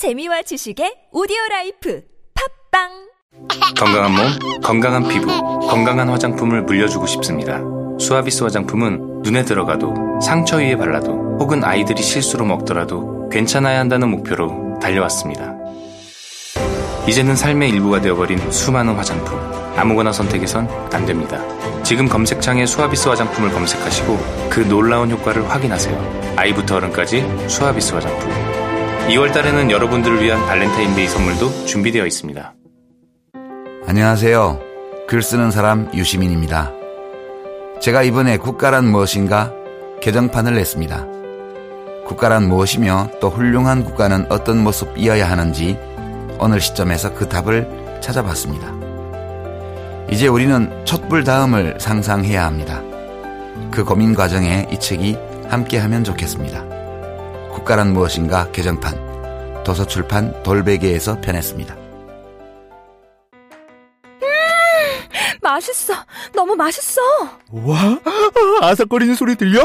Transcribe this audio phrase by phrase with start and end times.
[0.00, 2.00] 재미와 지식의 오디오 라이프
[2.70, 2.88] 팟빵
[3.76, 5.26] 건강한 몸, 건강한 피부,
[5.68, 7.60] 건강한 화장품을 물려주고 싶습니다.
[7.98, 15.54] 수아비스 화장품은 눈에 들어가도 상처 위에 발라도 혹은 아이들이 실수로 먹더라도 괜찮아야 한다는 목표로 달려왔습니다.
[17.06, 19.38] 이제는 삶의 일부가 되어버린 수많은 화장품.
[19.76, 21.44] 아무거나 선택해선 안 됩니다.
[21.82, 26.36] 지금 검색창에 수아비스 화장품을 검색하시고 그 놀라운 효과를 확인하세요.
[26.36, 28.59] 아이부터 어른까지 수아비스 화장품.
[29.08, 32.54] 2월 달에는 여러분들을 위한 발렌타인데이 선물도 준비되어 있습니다.
[33.86, 34.60] 안녕하세요.
[35.08, 36.70] 글 쓰는 사람 유시민입니다.
[37.80, 39.52] 제가 이번에 국가란 무엇인가
[40.00, 41.06] 개정판을 냈습니다.
[42.06, 45.76] 국가란 무엇이며 또 훌륭한 국가는 어떤 모습이어야 하는지
[46.38, 48.72] 오늘 시점에서 그 답을 찾아봤습니다.
[50.10, 52.80] 이제 우리는 촛불 다음을 상상해야 합니다.
[53.70, 55.16] 그 고민 과정에 이 책이
[55.48, 56.69] 함께하면 좋겠습니다.
[57.52, 61.76] 국가란 무엇인가 개정판 도서출판 돌베개에서 편했습니다.
[65.42, 65.94] 맛있어
[66.34, 67.00] 너무 맛있어
[67.50, 67.98] 와,
[68.60, 69.60] 아삭거리는 소리 들려?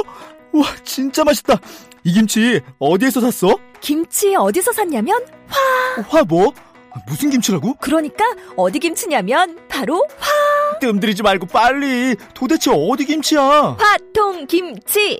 [0.53, 1.59] 와, 진짜 맛있다.
[2.03, 3.57] 이 김치 어디에서 샀어?
[3.81, 5.19] 김치 어디서 샀냐면
[6.07, 6.53] 화 뭐?
[7.07, 7.73] 무슨 김치라고?
[7.75, 8.23] 그러니까
[8.55, 10.01] 어디 김치냐면 바로
[10.79, 12.15] 뜸들이지 말고 빨리.
[12.33, 13.75] 도대체 어디 김치야?
[13.77, 15.19] 화통 김치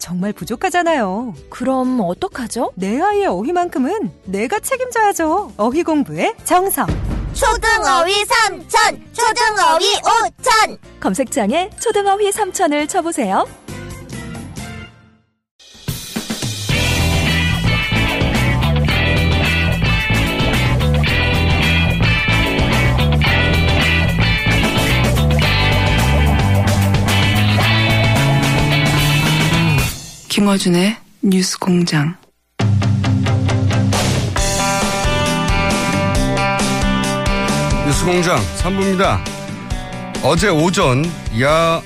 [0.00, 1.34] 정말 부족하잖아요.
[1.50, 2.72] 그럼 어떡하죠?
[2.74, 5.52] 내 아이의 어휘만큼은 내가 책임져야죠.
[5.56, 6.86] 어휘 공부의 정성.
[7.32, 10.78] 초등어휘 삼천, 초등어휘 오천.
[10.98, 13.46] 검색창에 초등어휘 3천을 쳐보세요
[30.40, 32.16] 김어준의 뉴스 공장.
[37.86, 39.18] 뉴스 공장 3부입니다.
[40.24, 41.04] 어제 오전
[41.42, 41.82] 야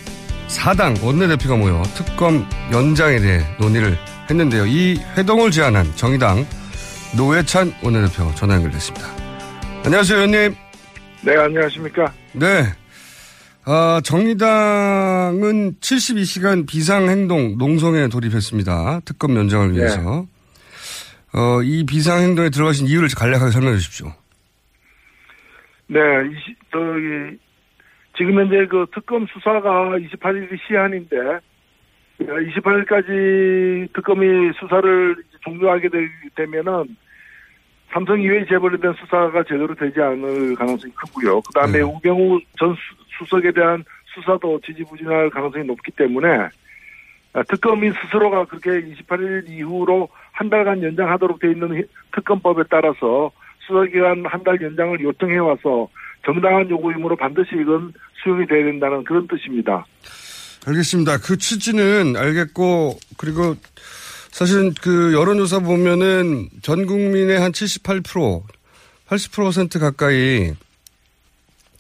[0.47, 3.99] 4당 원내대표가 모여 특검 연장에 대해 논의를
[4.31, 4.67] 했는데요.
[4.67, 6.47] 이 회동을 제안한 정의당
[7.17, 9.05] 노회찬 원내대표 전화 연결됐습니다.
[9.85, 10.55] 안녕하세요, 의원님.
[11.23, 12.13] 네, 안녕하십니까.
[12.35, 12.73] 네.
[13.67, 19.01] 아, 정의당은 72시간 비상행동 농성에 돌입했습니다.
[19.07, 20.27] 특검 연장을 위해서.
[21.35, 24.09] 어, 이 비상행동에 들어가신 이유를 간략하게 설명해 주십시오.
[25.87, 26.01] 네,
[26.71, 27.39] 저기,
[28.17, 31.17] 지금 현재 그 특검 수사가 28일이 시한인데,
[32.21, 36.97] 28일까지 특검이 수사를 종료하게 되, 면은
[37.95, 41.41] 삼성 이외에 재벌에 대한 수사가 제대로 되지 않을 가능성이 크고요.
[41.43, 41.81] 그 다음에 네.
[41.83, 46.27] 우병우 전 수, 석에 대한 수사도 지지부진할 가능성이 높기 때문에
[47.35, 54.25] 아, 특검이 스스로가 그렇게 28일 이후로 한 달간 연장하도록 돼 있는 히- 특검법에 따라서 수사기간
[54.27, 55.89] 한 달 연장을 요청해 와서
[56.27, 59.87] 정당한 요구이므로 반드시 이건 수용이 돼야 된다는 그런 뜻입니다.
[60.67, 61.19] 알겠습니다.
[61.19, 63.55] 그 취지는 알겠고, 그리고
[64.35, 68.43] 사실은 그 여론조사 보면은 전 국민의 한 78%,
[69.07, 70.53] 80% 가까이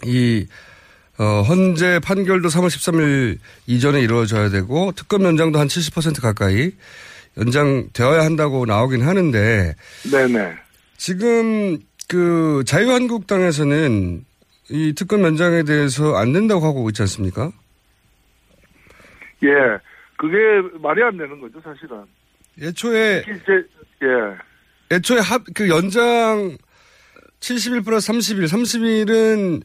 [0.04, 0.46] 이,
[1.18, 6.70] 어, 헌재 판결도 3월 13일 이전에 이루어져야 되고 특검 연장도 한 70% 가까이
[7.36, 9.74] 연장되어야 한다고 나오긴 하는데
[10.12, 10.54] 네네.
[10.96, 11.78] 지금
[12.08, 14.24] 그 자유한국당에서는
[14.70, 17.50] 이 특검 연장에 대해서 안 된다고 하고 있지 않습니까?
[19.42, 19.48] 예.
[20.16, 20.36] 그게
[20.78, 22.04] 말이 안 되는 거죠, 사실은.
[22.60, 23.64] 애초에 이제,
[24.02, 24.94] 예.
[24.96, 26.56] 애초에 합, 그 연장
[27.40, 29.62] 71 플러스 30일, 30일은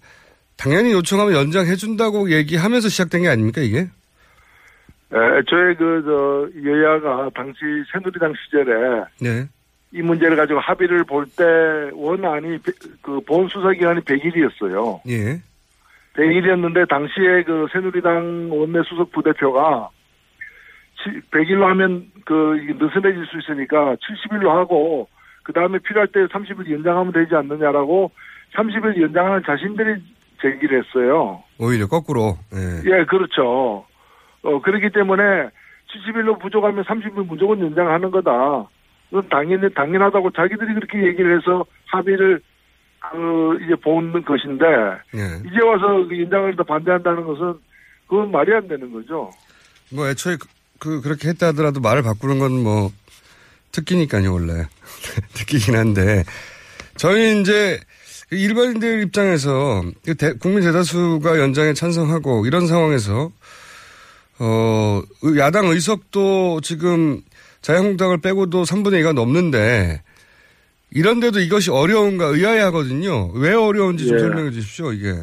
[0.57, 3.79] 당연히 요청하면 연장해 준다고 얘기하면서 시작된 게 아닙니까, 이게?
[3.79, 7.59] 에, 애초에 그, 저, 여야가 당시
[7.91, 9.47] 새누리당 시절에 네.
[9.91, 11.43] 이 문제를 가지고 합의를 볼 때
[11.93, 12.59] 원안이
[13.01, 14.99] 그 본 수사 기간이 100일이었어요.
[15.09, 15.41] 예.
[16.15, 19.89] 100일이었는데 당시에 그 새누리당 원내 수석 부대표가
[21.31, 22.33] 100일로 하면 그
[22.79, 25.07] 느슨해질 수 있으니까 70일로 하고
[25.43, 28.11] 그 다음에 필요할 때 30일 연장하면 되지 않느냐라고
[28.55, 30.01] 30일 연장하는 자신들이
[30.41, 31.43] 제기를 했어요.
[31.57, 32.37] 오히려 거꾸로.
[32.53, 32.81] 예.
[32.85, 33.85] 예, 그렇죠.
[34.41, 35.49] 어, 그렇기 때문에
[35.91, 38.67] 70일로 부족하면 30일 무조건 연장하는 거다.
[39.09, 42.41] 그건 당연히, 당연하다고 자기들이 그렇게 얘기를 해서 합의를,
[43.11, 44.65] 그, 이제 본 것인데,
[45.15, 45.49] 예.
[45.49, 47.55] 이제 와서 그 연장을 더 반대한다는 것은
[48.07, 49.31] 그건 말이 안 되는 거죠.
[49.91, 50.35] 뭐 애초에
[50.79, 52.91] 그, 그 그렇게 했다 하더라도 말을 바꾸는 건 뭐
[53.71, 54.65] 특기니까요 원래
[55.33, 56.23] 특기긴 한데
[56.97, 57.79] 저희 이제
[58.29, 63.31] 그 일반인들 입장에서 그 대- 국민 대다수가 연장에 찬성하고 이런 상황에서
[64.39, 65.01] 어
[65.37, 67.21] 야당 의석도 지금
[67.61, 70.01] 자유한국당을 빼고도 3분의 2가 넘는데
[70.91, 73.27] 이런데도 이것이 어려운가 의아해 하거든요.
[73.33, 74.19] 왜 어려운지 좀 예.
[74.19, 75.13] 설명해 주십시오 이게.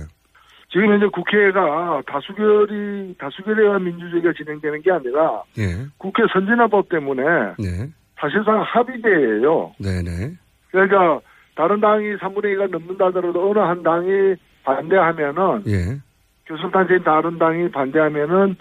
[0.76, 5.86] 지금 현재 국회가 다수결이 다수결에 의한 민주주의가 진행되는 게 아니라 예.
[5.96, 7.22] 국회 선진화법 때문에
[7.58, 7.88] 네.
[8.20, 9.72] 사실상 합의제예요.
[9.78, 10.34] 네네.
[10.70, 11.20] 그러니까
[11.54, 14.34] 다른 당이 3분의 2가 넘는다 하더라도 어느 한 당이
[14.64, 15.98] 반대하면은 예.
[16.44, 18.56] 교섭단체인 다른 당이 반대하면은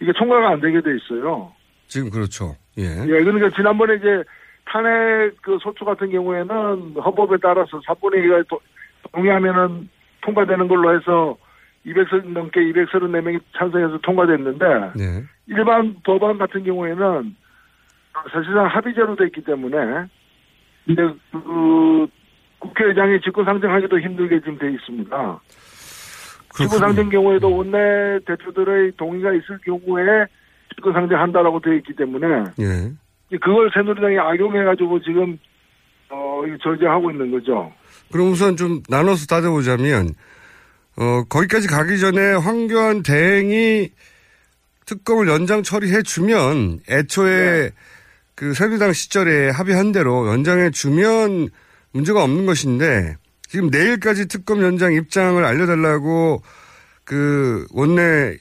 [0.00, 1.52] 이게 통과가 안 되게 돼 있어요.
[1.86, 2.56] 지금 그렇죠.
[2.78, 2.82] 예.
[2.82, 4.24] 예, 그러니까 지난번에 이제
[4.64, 8.58] 탄핵 그 소추 같은 경우에는 헌법에 따라서 3분의 2가 도,
[9.12, 9.88] 동의하면은
[10.22, 11.38] 통과되는 걸로 해서
[11.86, 14.66] 200석 넘게 234명이 찬성해서 통과됐는데
[14.96, 15.24] 네.
[15.46, 17.36] 일반 법안 같은 경우에는
[18.32, 20.06] 사실상 합의제로 돼 있기 때문에
[20.86, 22.06] 이제 그
[22.58, 25.40] 국회의장이 직권 상정하기도 힘들게 지금 돼 있습니다.
[26.56, 30.26] 직권 상정 경우에도 원내 대표들의 동의가 있을 경우에
[30.74, 32.26] 직권 상정한다라고 되어 있기 때문에
[32.60, 33.38] 예.
[33.38, 35.38] 그걸 새누리당이 악용해가지고 지금
[36.10, 37.72] 어 저지하고 있는 거죠.
[38.10, 40.08] 그럼 우선 좀 나눠서 따져보자면,
[41.00, 43.90] 어, 거기까지 가기 전에 황교안 대행이
[44.84, 47.70] 특검을 연장 처리해 주면 애초에
[48.34, 51.48] 그 새누리당 시절에 합의한 대로 연장해 주면
[51.92, 53.16] 문제가 없는 것인데
[53.48, 56.42] 지금 내일까지 특검 연장 입장을 알려달라고
[57.04, 58.36] 그 원내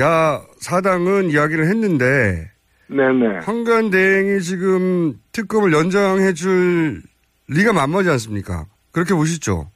[0.00, 2.50] 야 사당은 이야기를 했는데
[2.88, 3.38] 네네.
[3.44, 7.02] 황교안 대행이 지금 특검을 연장해 줄
[7.46, 8.66] 리가 만만하지 않습니까?
[8.90, 9.70] 그렇게 보시죠.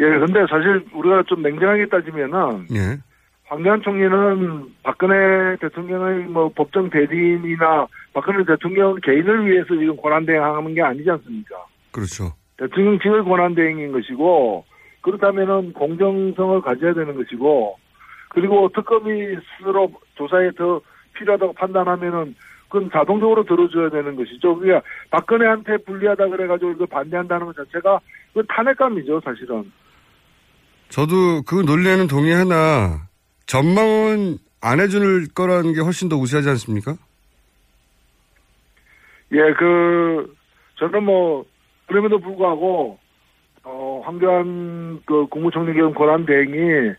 [0.00, 2.98] 예, 근데 사실 우리가 좀 냉정하게 따지면은 예.
[3.44, 11.10] 황교안 총리는 박근혜 대통령의 뭐 법정 대리인이나 박근혜 대통령 개인을 위해서 지금 권한대행하는 게 아니지
[11.10, 11.56] 않습니까?
[11.90, 12.32] 그렇죠.
[12.56, 14.64] 대통령직의 권한대행인 것이고
[15.02, 17.76] 그렇다면은 공정성을 가져야 되는 것이고
[18.28, 20.80] 그리고 특검이 스스로 조사에 더
[21.14, 22.36] 필요하다고 판단하면은
[22.68, 24.56] 그건 자동적으로 들어줘야 되는 것이죠.
[24.56, 27.98] 그러니까 박근혜한테 불리하다 그래가지고 반대한다는 것 자체가
[28.32, 29.72] 그 탄핵감이죠, 사실은.
[30.90, 33.06] 저도 그 논리에는 동의하나
[33.46, 36.94] 전망은 안 해줄 거라는 게 훨씬 더 우세하지 않습니까?
[39.32, 40.34] 예, 그
[40.76, 41.44] 저는 뭐
[41.86, 42.98] 그럼에도 불구하고
[43.62, 46.92] 어 황교안 그 국무총리 겸 권한 대행이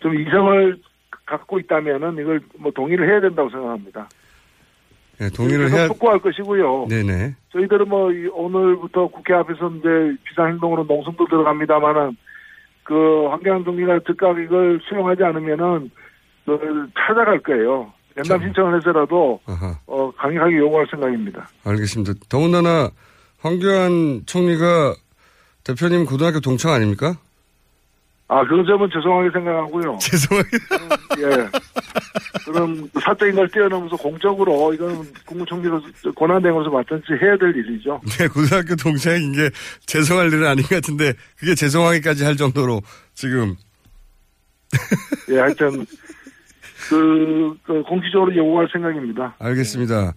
[0.00, 0.78] 좀 이성을
[1.26, 4.08] 갖고 있다면은 이걸 뭐 동의를 해야 된다고 생각합니다.
[5.20, 5.86] 예, 동의를 해야.
[5.88, 6.86] 촉구할 것이고요.
[6.88, 7.34] 네네.
[7.52, 9.88] 저희들은 뭐 이- 오늘부터 국회 앞에서 이제
[10.24, 12.16] 비상 행동으로 농성도 들어갑니다만은
[12.84, 15.90] 그 황교안 총리가 즉각 이걸 수용하지 않으면은
[16.44, 17.92] 그걸 찾아갈 거예요.
[18.16, 19.78] 연담 신청을 해서라도 아하.
[19.86, 21.48] 어 강력하게 요구할 생각입니다.
[21.64, 22.12] 알겠습니다.
[22.28, 22.90] 더군다나
[23.40, 24.94] 황교안 총리가
[25.64, 27.16] 대표님 고등학교 동창 아닙니까?
[28.32, 29.98] 아, 그건 점은 죄송하게 생각하고요.
[30.00, 30.48] 죄송하게.
[31.18, 31.48] 예.
[32.46, 35.86] 그럼 사적인 걸 뛰어넘어서 공적으로 이건 국무총리로서
[36.16, 38.00] 권한대행으로서 맡든지 해야 될 일이죠.
[38.18, 39.50] 네, 고등학교 동창인 게
[39.84, 42.80] 죄송할 일은 아닌 것 같은데 그게 죄송하기까지 할 정도로
[43.12, 43.54] 지금
[45.30, 45.84] 예, 하여튼
[46.88, 49.36] 그, 그 공식적으로 요구할 생각입니다.
[49.40, 50.14] 알겠습니다.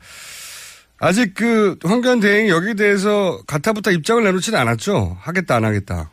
[1.00, 5.18] 아직 그 황교안 대행이 여기에 대해서 가타부타 입장을 내놓지는 않았죠.
[5.20, 6.12] 하겠다 안 하겠다.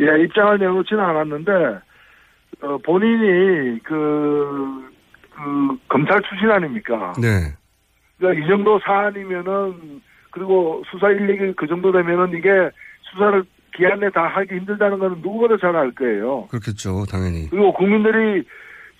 [0.00, 1.52] 예, 입장을 내놓지는 않았는데
[2.62, 4.90] 어, 본인이 그,
[5.34, 7.12] 그 검찰 출신 아닙니까?
[7.20, 7.54] 네.
[8.18, 12.70] 그러니까 이 정도 사안이면은 그리고 수사 인력이 그 정도 되면은 이게
[13.10, 13.44] 수사를
[13.74, 16.46] 기한 내다 하기 힘들다는 거는 누구보다 잘 알 거예요.
[16.50, 17.04] 그렇겠죠.
[17.10, 17.48] 당연히.
[17.50, 18.44] 그리고 국민들이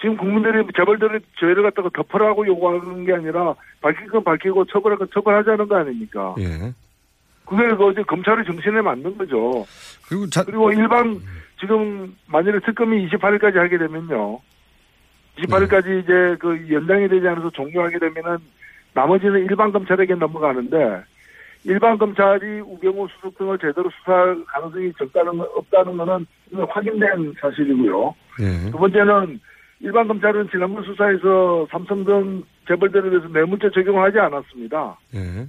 [0.01, 5.69] 지금 국민들이 재벌들이 죄를 갖다가 덮으라고 요구하는 게 아니라 밝힐 건 밝히고 처벌할 건 처벌하자는
[5.69, 6.35] 거 아닙니까?
[6.39, 6.73] 예.
[7.47, 9.67] 그게 그 이제 검찰의 정신에 맞는 거죠.
[10.09, 11.21] 그리고 자, 그리고 일반
[11.61, 14.41] 지금 만약에 특검이 28일까지 하게 되면요.
[15.39, 18.39] 28일까지 이제 그 연장이 되지 않아서 종료하게 되면은
[18.95, 21.03] 나머지는 일반 검찰에게 넘어가는데
[21.65, 28.15] 일반 검찰이 우병우 수석 등을 제대로 수사할 가능성이 적다는 거, 없다는 거는 이건 확인된 사실이고요.
[28.41, 28.71] 예.
[28.71, 29.41] 두 번째는
[29.81, 34.99] 일반 검찰은 지난번 수사에서 삼성 등 재벌들에 대해서 뇌물죄 적용을 하지 않았습니다.
[35.15, 35.47] 예.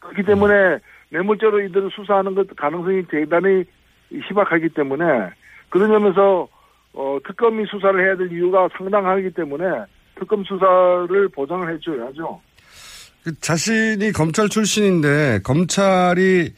[0.00, 0.78] 그렇기 때문에
[1.14, 3.64] 뇌물죄로 이들을 수사하는 것 가능성이 대단히
[4.10, 5.04] 희박하기 때문에
[5.88, 6.48] 점에서
[6.92, 9.64] 어, 특검이 수사를 해야 될 이유가 상당하기 때문에
[10.18, 12.40] 특검 수사를 보장을 해줘야죠.
[13.24, 16.52] 그 자신이 검찰 출신인데 검찰이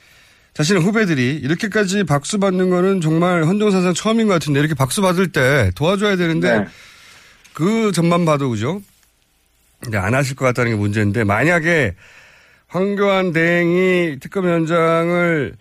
[0.54, 5.70] 자신의 후배들이 이렇게까지 박수 받는 거는 정말 헌정사상 처음인 것 같은데 이렇게 박수 받을 때
[5.74, 6.66] 도와줘야 되는데 네.
[7.54, 8.80] 그 점만 봐도 그죠?
[9.86, 11.94] 이제 안 하실 것 같다는 게 문제인데 만약에
[12.76, 15.54] 황교안 대행이 특검 현장을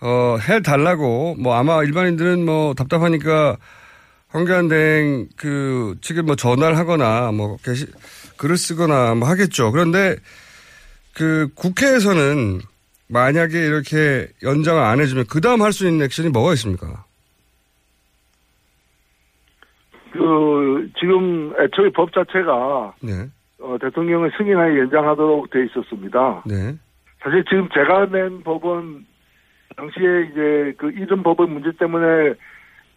[0.00, 3.58] 어, 해달라고 뭐 아마 일반인들은 뭐 답답하니까
[4.28, 7.86] 황교안 대행 그 측에 뭐 전화를 하거나 뭐 게시
[8.38, 9.72] 글을 쓰거나 뭐 하겠죠.
[9.72, 10.16] 그런데
[11.12, 12.60] 그 국회에서는
[13.08, 17.04] 만약에 이렇게 연장을 안 해주면 그 다음 할 수 있는 액션이 뭐가 있습니까?
[20.12, 23.28] 그 지금 애초에 법 자체가 네.
[23.64, 26.42] 어, 대통령의 승인하에 연장하도록 돼 있었습니다.
[26.44, 26.76] 네.
[27.20, 29.06] 사실 지금 제가 낸 법은
[29.74, 32.34] 당시에 이제 그 이전 법의 문제 때문에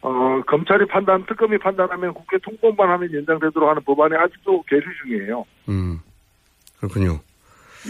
[0.02, 5.46] 어, 검찰이 판단, 특검이 판단하면 국회 통과만 하면 연장되도록 하는 법안이 아직도 계류 중이에요.
[5.70, 6.00] 음.
[6.80, 7.20] 그렇군요.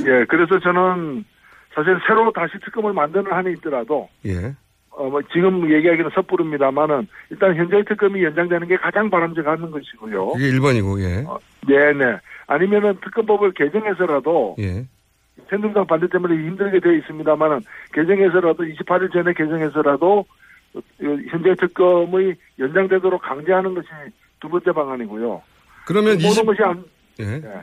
[0.05, 1.25] 예, 그래서 저는
[1.73, 4.55] 사실 새로 다시 특검을 만드는 한이 있더라도 예.
[4.97, 10.33] 어, 뭐 지금 얘기하기는 섣부릅니다만은 일단 현재 특검이 연장되는 게 가장 바람직한 것이고요.
[10.37, 11.23] 이게 1번이고, 예.
[11.27, 11.37] 어,
[11.67, 12.17] 네네.
[12.47, 14.87] 아니면은 특검법을 개정해서라도 예.
[15.51, 17.61] 새누리당 반대 때문에 힘들게 되어 있습니다만은
[17.93, 20.25] 개정해서라도 28일 전에 개정해서라도
[20.73, 20.81] 어,
[21.29, 23.87] 현재 특검의 연장되도록 강제하는 것이
[24.39, 25.43] 두 번째 방안이고요.
[25.85, 26.83] 그러면 모든 20, 것이 안,
[27.19, 27.23] 예.
[27.23, 27.61] 네.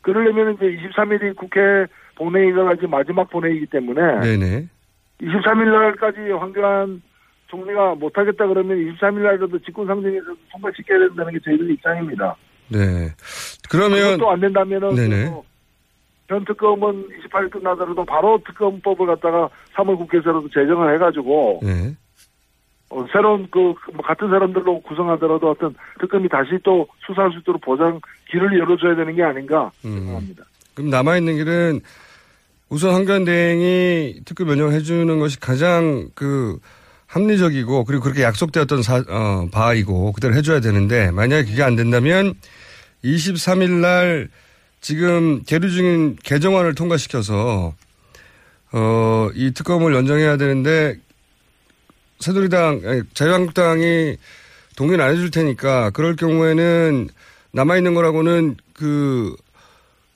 [0.00, 1.86] 그러려면 이제 23일이 국회
[2.16, 4.68] 본회의가 아직 마지막 본회의이기 때문에 네네.
[5.22, 7.02] 23일 날까지 황교안
[7.48, 12.34] 총리가 못하겠다 그러면 23일 날에도 직권상정에서 통과시켜야 된다는 게 저희들 입장입니다.
[12.68, 13.10] 네.
[13.70, 15.32] 그러면, 그것도 안 된다면은 네네.
[16.28, 21.94] 그현 특검은 28일 끝나더라도 바로 특검법을 갖다가 3월 국회에서라도 제정을 해가지고 네.
[22.88, 28.00] 어, 새로운 그뭐 같은 사람들로 구성하더라도 어떤 특검이 다시 또 수사할 수 있도록 보장
[28.30, 29.94] 길을 열어줘야 되는 게 아닌가 음.
[29.98, 30.44] 생각합니다.
[30.74, 31.80] 그럼 남아 있는 길은
[32.72, 36.58] 우선 한교안 대행이 특급 면역을 해주는 것이 가장 그
[37.06, 42.32] 합리적이고 그리고 그렇게 약속되었던 사, 어, 바이고 그대로 해줘야 되는데 만약에 그게 안 된다면
[43.04, 44.30] 23일 날
[44.80, 47.74] 지금 계류 중인 개정안을 통과시켜서
[48.72, 50.96] 어, 이 특검을 연장해야 되는데
[52.20, 54.16] 새누리당, 아니, 자유한국당이
[54.76, 57.10] 동의를 안 해줄 테니까 그럴 경우에는
[57.50, 59.36] 남아있는 거라고는 그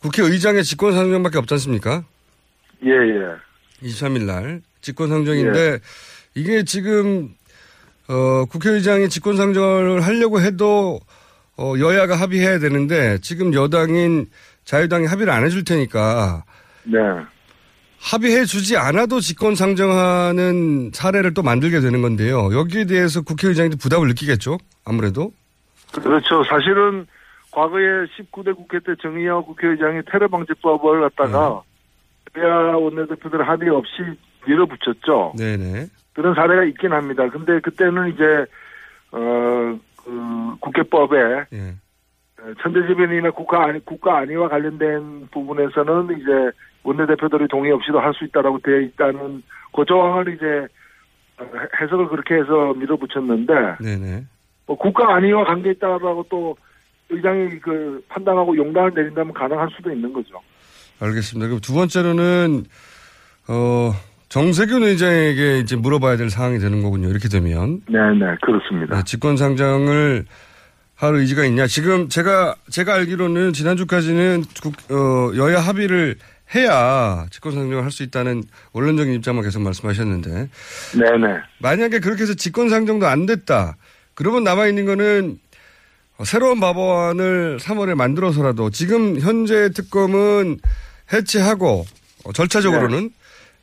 [0.00, 2.04] 국회의장의 직권상정밖에 없지 않습니까?
[2.84, 3.86] 예, 예.
[3.86, 5.78] 23일 날 직권상정인데
[6.34, 7.34] 이게 지금
[8.08, 11.00] 어 국회의장이 직권상정을 하려고 해도
[11.58, 14.26] 어 여야가 합의해야 되는데 지금 여당인
[14.64, 16.44] 자유당이 합의를 안 해줄 테니까
[16.84, 16.98] 네.
[17.98, 22.52] 합의해 주지 않아도 직권상정하는 사례를 또 만들게 되는 건데요.
[22.52, 24.58] 여기에 대해서 국회의장이 부담을 느끼겠죠.
[24.84, 25.32] 아무래도.
[25.92, 26.44] 그렇죠.
[26.44, 27.06] 사실은
[27.50, 31.62] 과거에 19대 국회 때 정의화 국회의장이 테러 방지법을 갖다가
[32.36, 34.02] 여야 원내대표들 합의 없이
[34.46, 35.34] 밀어붙였죠.
[35.38, 35.86] 네네.
[36.14, 37.28] 그런 사례가 있긴 합니다.
[37.28, 38.46] 근데 그때는 이제
[39.12, 41.16] 어, 그 국회법에
[41.52, 41.74] 예.
[42.62, 46.50] 천대지변이나 국가 안위, 국가 안위와 관련된 부분에서는 이제
[46.84, 49.42] 원내대표들의 동의 없이도 할 수 있다라고 되어 있다는
[49.74, 50.68] 그 조항을 이제
[51.38, 51.44] 어,
[51.80, 54.24] 해석을 그렇게 해서 밀어붙였는데 네네.
[54.66, 56.56] 뭐 국가 안위와 관계 있다라고 또
[57.08, 60.40] 의장이 그 판단하고 용단을 내린다면 가능할 수도 있는 거죠.
[61.00, 61.46] 알겠습니다.
[61.48, 62.64] 그럼 두 번째로는
[63.48, 63.94] 어
[64.28, 67.08] 정세균 의장에게 이제 물어봐야 될 사항이 되는 거군요.
[67.08, 68.96] 이렇게 되면 네네 그렇습니다.
[68.96, 70.24] 네, 직권상정을
[70.94, 71.66] 할 의지가 있냐?
[71.66, 76.16] 지금 제가 제가 알기로는 지난주까지는 국, 어, 여야 합의를
[76.54, 80.48] 해야 직권상정을 할 수 있다는 원론적인 입장만 계속 말씀하셨는데
[80.98, 83.76] 네네 만약에 그렇게 해서 직권상정도 안 됐다.
[84.14, 85.38] 그러면 남아 있는 거는
[86.24, 90.58] 새로운 법안을 3월에 만들어서라도 지금 현재 특검은
[91.12, 91.84] 해체하고
[92.24, 93.10] 어, 절차적으로는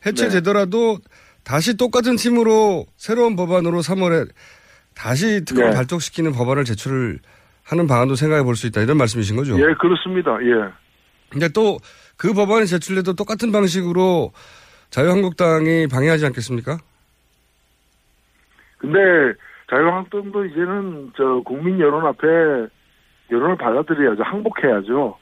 [0.06, 0.98] 해체되더라도
[1.44, 4.30] 다시 똑같은 팀으로 새로운 법안으로 3월에
[4.96, 5.76] 다시 특검을 네.
[5.76, 7.20] 발족시키는 법안을 제출을
[7.64, 9.58] 하는 방안도 생각해 볼 수 있다 이런 말씀이신 거죠?
[9.58, 10.38] 예 그렇습니다.
[10.42, 10.72] 예.
[11.30, 11.80] 근데 또
[12.18, 14.32] 그 법안이 제출돼도 똑같은 방식으로
[14.92, 16.78] 자유한국당이 방해하지 않겠습니까?
[18.78, 19.00] 근데
[19.70, 22.28] 자유한국당도 이제는 저 국민 여론 앞에
[23.32, 24.24] 여론을 받아들여야죠.
[24.24, 25.18] 항복해야죠.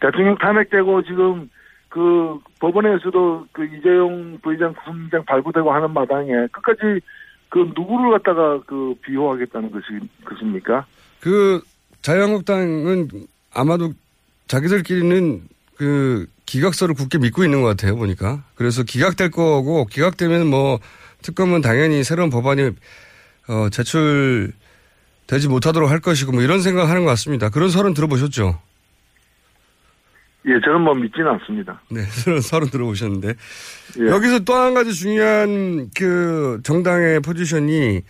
[0.00, 1.48] 대통령 탄핵되고 지금
[1.88, 7.00] 그 법원에서도 그 이재용 부의장 부총장 발부되고 하는 마당에 끝까지
[7.48, 9.86] 그 누구를 갖다가 그 비호하겠다는 것이
[10.24, 10.86] 것입니까?
[11.20, 11.60] 그
[12.00, 13.08] 자유한국당은
[13.52, 13.92] 아마도
[14.46, 15.42] 자기들끼리는
[15.76, 20.78] 그 기각서를 굳게 믿고 있는 것 같아요 보니까 그래서 기각될 거고 기각되면 뭐
[21.22, 22.70] 특검은 당연히 새로운 법안이
[23.48, 27.50] 어, 제출되지 못하도록 할 것이고 뭐 이런 생각하는 것 같습니다.
[27.50, 28.60] 그런 설은 들어보셨죠?
[30.46, 31.80] 예, 저는 뭐 믿지는 않습니다.
[31.90, 33.34] 네, 그런 설은 들어보셨는데
[34.00, 34.06] 예.
[34.06, 38.00] 여기서 또 한 가지 중요한 그 정당의 포지션이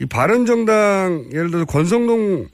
[0.00, 2.46] 이 바른 정당 예를 들어서 권성동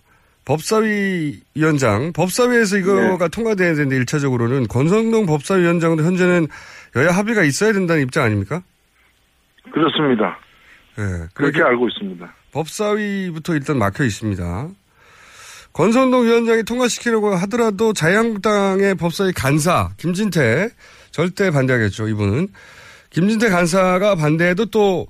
[0.47, 6.49] 법사위 위원장, 법사위에서 이거가 통과돼야 되는데 1차적으로는 권성동 법사위원장도 현재는
[6.97, 8.63] 여야 합의가 있어야 된다는 입장 아닙니까?
[9.73, 10.39] 그렇습니다.
[10.99, 11.29] 예.
[11.35, 12.35] 그렇게 알고 있습니다.
[12.53, 14.69] 법사위부터 일단 막혀 있습니다.
[15.73, 20.71] 권성동 위원장이 통과시키려고 하더라도 자유한국당의 법사위 간사 김진태
[21.11, 22.09] 절대 반대하겠죠.
[22.09, 22.49] 이분은
[23.11, 25.07] 김진태 간사가 반대해도 또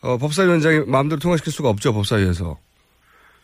[0.00, 1.92] 어, 법사위원장이 마음대로 통과시킬 수가 없죠.
[1.92, 2.56] 법사위에서.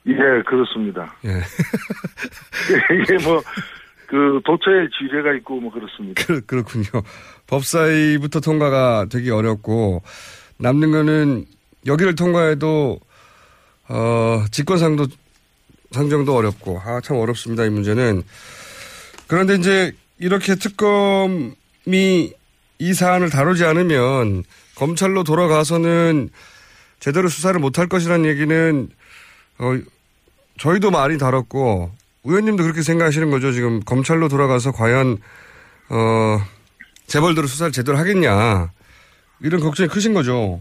[0.06, 0.14] 예,
[0.46, 1.14] 그렇습니다.
[1.24, 1.30] 예.
[3.02, 3.42] 이게 뭐,
[4.06, 6.22] 그, 도처에 지뢰가 있고 뭐 그렇습니다.
[6.24, 6.84] 그, 그렇군요.
[7.46, 10.02] 법사위부터 통과가 되기 어렵고
[10.58, 11.44] 남는 거는
[11.86, 13.00] 여기를 통과해도
[13.88, 15.06] 어, 직권상도
[15.92, 18.22] 상정도 어렵고 아 참 어렵습니다 이 문제는.
[19.26, 22.32] 그런데 이제 이렇게 특검이
[22.78, 24.44] 이 사안을 다루지 않으면
[24.74, 26.30] 검찰로 돌아가서는
[27.00, 28.88] 제대로 수사를 못할 것이라는 얘기는
[29.58, 29.78] 어,
[30.58, 31.90] 저희도 많이 다뤘고
[32.24, 33.52] 의원님도 그렇게 생각하시는 거죠?
[33.52, 35.18] 지금 검찰로 돌아가서 과연
[35.88, 36.38] 어,
[37.06, 38.70] 재벌들을 수사를 제대로 하겠냐?
[39.40, 40.60] 이런 걱정이 크신 거죠.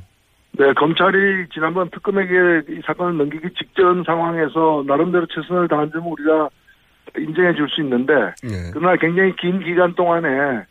[0.58, 6.50] 네, 검찰이 지난번 특검에게 이 사건을 넘기기 직전 상황에서 나름대로 최선을 다한 점은 우리가
[7.17, 8.72] 인정해 줄 수 있는데, 예.
[8.74, 10.63] 그러나 굉장히 긴 기간 동안에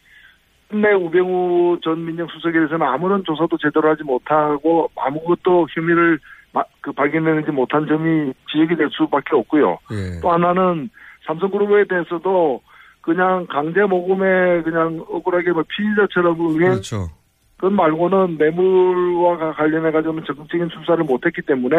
[0.73, 6.19] 내 우병우 전 민정수석에 대해서는 아무런 조사도 제대로 하지 못하고 아무것도 혐의를
[6.53, 9.79] 마- 그 발견해내지 못한 점이 지적이 될 수밖에 없고요.
[9.93, 10.21] 예.
[10.21, 10.89] 또 하나는
[11.27, 12.63] 삼성그룹에 대해서도
[13.01, 17.09] 그냥 강제 모금에 그냥 억울하게 뭐 피의자처럼 의뢰 그렇죠.
[17.61, 21.77] 그 말고는 뇌물과 관련해 가지고는 적극적인 수사를 못했기 때문에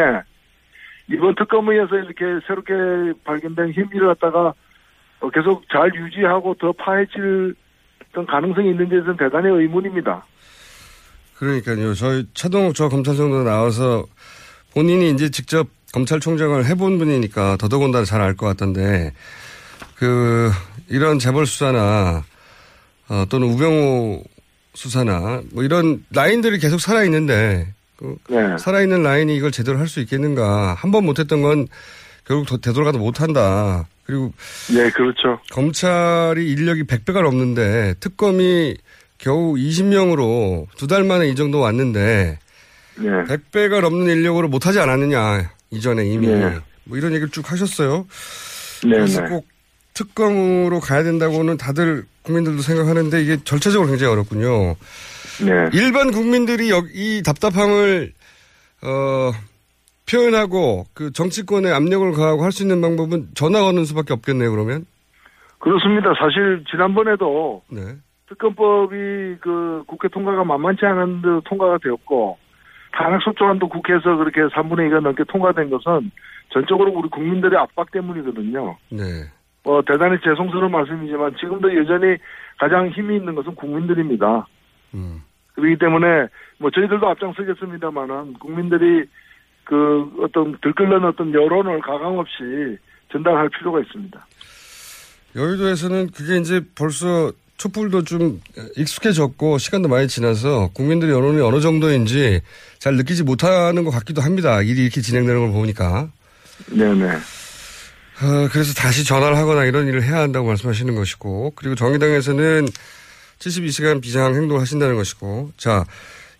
[1.09, 2.73] 이번 특검에서 이렇게 새롭게
[3.23, 4.53] 발견된 혐의를 갖다가
[5.21, 7.55] 어, 계속 잘 유지하고 더 파헤칠
[8.11, 10.23] 어떤 가능성이 있는지에 대해서는 대단히 의문입니다.
[11.37, 11.95] 그러니까요.
[11.95, 14.05] 저희 차동욱 저 검찰총장 나와서
[14.75, 19.13] 본인이 이제 직접 검찰총장을 해본 분이니까 더더군다나 잘 알 것 같던데
[19.95, 20.51] 그
[20.89, 22.23] 이런 재벌 수사나
[23.09, 24.23] 어, 또는 우병우
[24.73, 28.57] 수사나 뭐 이런 라인들이 계속 살아 있는데 그 네.
[28.57, 31.67] 살아 있는 라인이 이걸 제대로 할 수 있겠는가 한 번 못했던 건
[32.25, 33.87] 결국 더- 되돌아가도 못한다.
[34.05, 34.33] 그리고
[34.73, 35.39] 네, 그렇죠.
[35.51, 38.75] 검찰이 인력이 100배가 넘는데 특검이
[39.17, 42.39] 겨우 20명으로 두 달 만에 이 정도 왔는데
[42.97, 43.09] 네.
[43.09, 46.57] 100배가 넘는 인력으로 못하지 않았느냐 이전에 이미 네.
[46.85, 48.07] 뭐 이런 얘기를 쭉 하셨어요.
[48.83, 49.29] 네, 그래서 네.
[49.29, 49.45] 꼭
[50.01, 54.75] 특검으로 가야 된다고는 다들 국민들도 생각하는데 이게 절차적으로 굉장히 어렵군요.
[55.45, 55.69] 네.
[55.73, 58.11] 일반 국민들이 이 답답함을
[58.83, 59.31] 어,
[60.09, 64.51] 표현하고 그 정치권에 압력을 가하고 할 수 있는 방법은 전화 거는 수밖에 없겠네요.
[64.51, 64.85] 그러면
[65.59, 66.13] 그렇습니다.
[66.19, 67.81] 사실 지난번에도 네.
[68.27, 68.95] 특검법이
[69.41, 72.37] 그 국회 통과가 만만치 않은 데 통과가 되었고
[72.93, 76.11] 탄핵 소추안도 국회에서 그렇게 3분의 2가 넘게 통과된 것은
[76.51, 78.77] 전적으로 우리 국민들의 압박 때문이거든요.
[78.89, 79.03] 네.
[79.63, 82.17] 어, 대단히 죄송스러운 말씀이지만 지금도 여전히
[82.59, 84.47] 가장 힘이 있는 것은 국민들입니다.
[84.93, 85.21] 음.
[85.53, 89.05] 그렇기 때문에 뭐 저희들도 앞장서겠습니다만은 국민들이
[89.63, 92.77] 그 어떤 들끓는 어떤 여론을 가감 없이
[93.11, 94.25] 전달할 필요가 있습니다.
[95.35, 98.41] 여의도에서는 그게 이제 벌써 촛불도 좀
[98.75, 102.41] 익숙해졌고 시간도 많이 지나서 국민들의 여론이 어느 정도인지
[102.79, 104.61] 잘 느끼지 못하는 것 같기도 합니다.
[104.61, 106.09] 일이 이렇게 진행되는 걸 보니까.
[106.75, 107.17] 네네.
[108.23, 112.65] 어, 그래서 다시 전화를 하거나 이런 일을 해야 한다고 말씀하시는 것이고, 그리고 정의당에서는
[113.39, 115.83] 72시간 비상 행동을 하신다는 것이고, 자,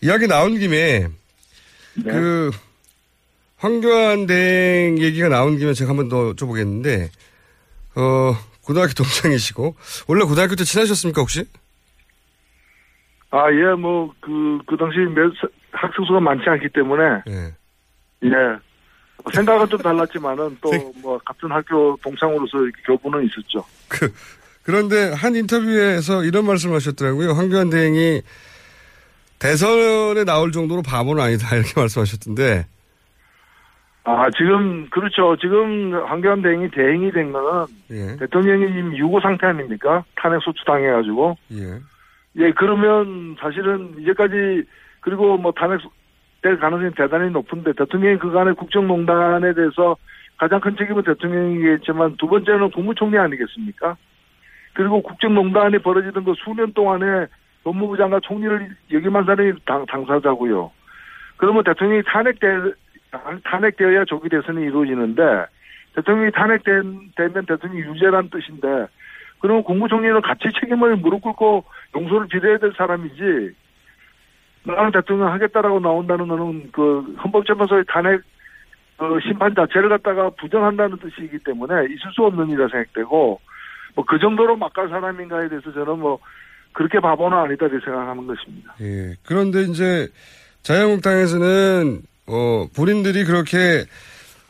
[0.02, 1.08] 이야기 나온 김에,
[1.96, 2.04] 네.
[2.12, 2.52] 그,
[3.58, 7.10] 황교안 대행 얘기가 나온 김에 제가 한 번 더 여쭤보겠는데,
[7.96, 9.76] 어, 고등학교 동창이시고,
[10.08, 11.46] 원래 고등학교 때 친하셨습니까, 혹시?
[13.32, 17.54] 아, 예, 뭐, 그, 그 당시 몇, 사- 학생 수가 많지 않기 때문에, 예.
[18.26, 18.30] 예.
[19.34, 23.64] 생각은 좀 달랐지만은 또 뭐 같은 학교 동창으로서 교부는 있었죠.
[23.88, 24.12] 그,
[24.64, 27.32] 그런데 한 인터뷰에서 이런 말씀을 하셨더라고요.
[27.32, 28.22] 황교안 대행이
[29.40, 31.48] 대선에 나올 정도로 바보는 아니다.
[31.56, 32.66] 이렇게 말씀하셨던데,
[34.04, 35.36] 아, 지금, 그렇죠.
[35.38, 38.18] 지금 황교안 대행이 대행이 된 거는 예.
[38.18, 40.04] 대통령이 지금 유고 상태 아닙니까?
[40.16, 41.38] 탄핵 소추 당해가지고.
[41.54, 41.80] 예.
[42.38, 44.64] 예, 그러면 사실은 이제까지
[45.02, 45.82] 그리고 뭐 탄핵
[46.42, 49.96] 될 가능성이 대단히 높은데 대통령이 그간의 국정농단에 대해서
[50.38, 53.96] 가장 큰 책임은 대통령이겠지만 두 번째는 국무총리 아니겠습니까?
[54.74, 57.28] 그리고 국정농단이 벌어지던 그 수년 동안에
[57.64, 60.72] 법무부 장관 총리를 여기만 사람이 당, 당사자고요.
[61.38, 62.48] 그러면 대통령이 탄핵돼
[63.44, 65.46] 탄핵되어야 조기 대선이 이루어지는데
[65.96, 67.12] 대통령이 탄핵되면
[67.48, 68.88] 대통령 유죄란 뜻인데
[69.40, 73.54] 그러면 국무총리는 같이 책임을 무릎 꿇고 용서를 빌어야 될 사람이지
[74.64, 78.22] 나는 대통령 하겠다라고 나온다는 거는 그 헌법재판소의 탄핵
[78.98, 83.40] 그 심판 자체를 갖다가 부정한다는 뜻이기 때문에 있을 수 없는 일이라 생각되고
[83.96, 86.20] 뭐 그 정도로 막갈 사람인가에 대해서 저는 뭐
[86.74, 88.76] 그렇게 바보는 아니다 이렇게 생각하는 것입니다.
[88.82, 89.16] 예.
[89.26, 90.08] 그런데 이제
[90.64, 93.86] 자유한국당에서는 어 본인들이 그렇게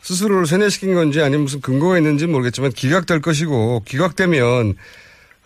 [0.02, 4.76] 스스로를 세뇌시킨 건지 아니면 무슨 근거가 있는지 모르겠지만 기각될 것이고 기각되면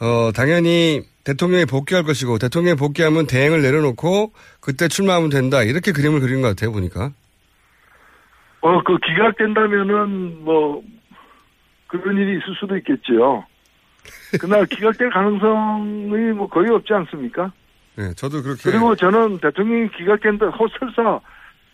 [0.01, 6.41] 어 당연히 대통령이 복귀할 것이고 대통령이 복귀하면 대행을 내려놓고 그때 출마하면 된다 이렇게 그림을 그린
[6.41, 7.11] 것 같아요 보니까.
[8.61, 10.83] 어, 그 기각된다면은 뭐
[11.87, 13.45] 그런 일이 있을 수도 있겠지요.
[14.39, 17.51] 그날 기각될 가능성이 뭐 거의 없지 않습니까?
[17.95, 18.69] 네, 저도 그렇게.
[18.69, 21.19] 그리고 저는 대통령이 기각된다, 설사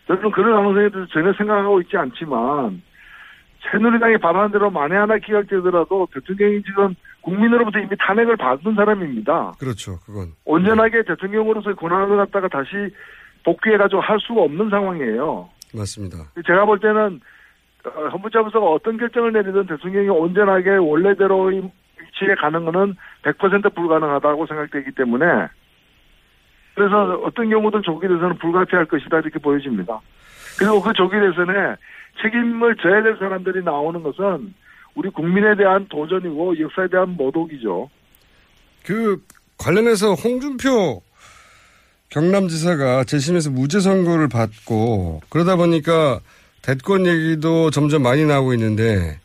[0.07, 2.81] 저는 그런 가능성에 대해서 전혀 생각하고 있지 않지만
[3.69, 9.53] 새누리당이 바라는 대로 만에 하나 기각되더라도 대통령이 지금 국민으로부터 이미 탄핵을 받은 사람입니다.
[9.59, 10.33] 그렇죠, 그건.
[10.45, 12.69] 온전하게 대통령으로서의 권한을 갖다가 다시
[13.43, 15.49] 복귀해가지고 할 수가 없는 상황이에요.
[15.73, 16.17] 맞습니다.
[16.45, 17.21] 제가 볼 때는
[17.85, 25.25] 어, 헌법재판소가 어떤 결정을 내리든 대통령이 온전하게 원래대로의 위치에 가는 것은 100% 불가능하다고 생각되기 때문에
[26.75, 29.99] 그래서 어떤 경우든 조기 대선은 불가피할 것이다 이렇게 보여집니다.
[30.57, 31.75] 그리고 그 조기 대선에
[32.21, 34.53] 책임을 져야 될 사람들이 나오는 것은
[34.95, 37.89] 우리 국민에 대한 도전이고 역사에 대한 모독이죠.
[38.85, 39.23] 그
[39.57, 41.01] 관련해서 홍준표
[42.09, 46.19] 경남지사가 재심에서 무죄 선고를 받고 그러다 보니까
[46.61, 49.19] 대권 얘기도 점점 많이 나오고 있는데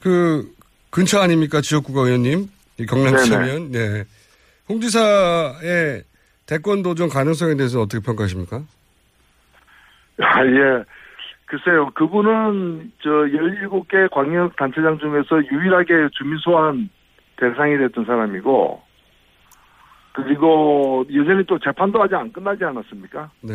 [0.00, 0.50] 그
[0.88, 2.48] 근처 아닙니까 지역구가 의원님
[2.88, 4.04] 경남지사면 네.
[4.68, 6.04] 홍 지사의
[6.46, 8.62] 대권 도전 가능성에 대해서 어떻게 평가하십니까?
[10.18, 10.84] 아, 예.
[11.50, 16.88] 글쎄요, 그분은 저 17개 광역단체장 중에서 유일하게 주민소환
[17.38, 18.80] 대상이 됐던 사람이고,
[20.12, 23.32] 그리고 여전히 또 재판도 아직 안 끝나지 않았습니까?
[23.40, 23.54] 네.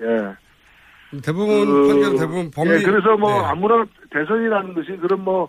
[0.00, 1.20] 예.
[1.22, 3.46] 대부분 그, 판결 대부분 법리 예, 그래서 뭐 네.
[3.46, 5.48] 아무나 대선이라는 것이 그런 뭐,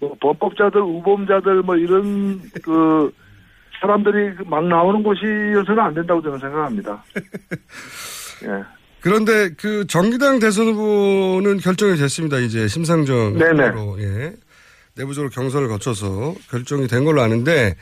[0.00, 3.12] 뭐 범법자들, 우범자들 뭐 이런 그
[3.82, 7.04] 사람들이 막 나오는 곳이어서는 안 된다고 저는 생각합니다.
[8.44, 8.77] 예.
[9.00, 12.38] 그런데 그 정기당 대선 후보는 결정이 됐습니다.
[12.38, 13.38] 이제 심상정.
[13.38, 14.32] 후보로 예.
[14.96, 17.76] 내부적으로 경선을 거쳐서 결정이 된 걸로 아는데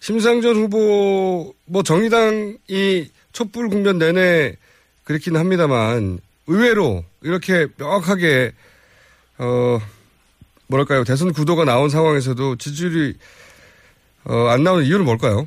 [0.00, 4.56] 심상정 후보 뭐 정의당이 촛불 국면 내내
[5.04, 8.52] 그렇긴 합니다만 의외로 이렇게 명확하게
[9.36, 9.78] 어
[10.68, 13.14] 뭐랄까요 대선 구도가 나온 상황에서도 지지율이
[14.24, 15.46] 어, 안 나오는 이유는 뭘까요?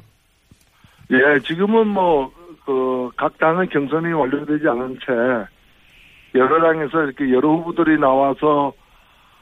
[1.12, 2.32] 예, 지금은 뭐,
[2.68, 5.14] 그, 각 당의 경선이 완료되지 않은 채,
[6.38, 8.74] 여러 당에서 이렇게 여러 후보들이 나와서,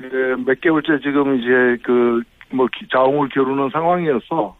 [0.03, 0.07] 예,
[0.45, 4.55] 몇 개월째 지금 이제 그, 뭐, 기- 자웅을 겨루는 상황이어서,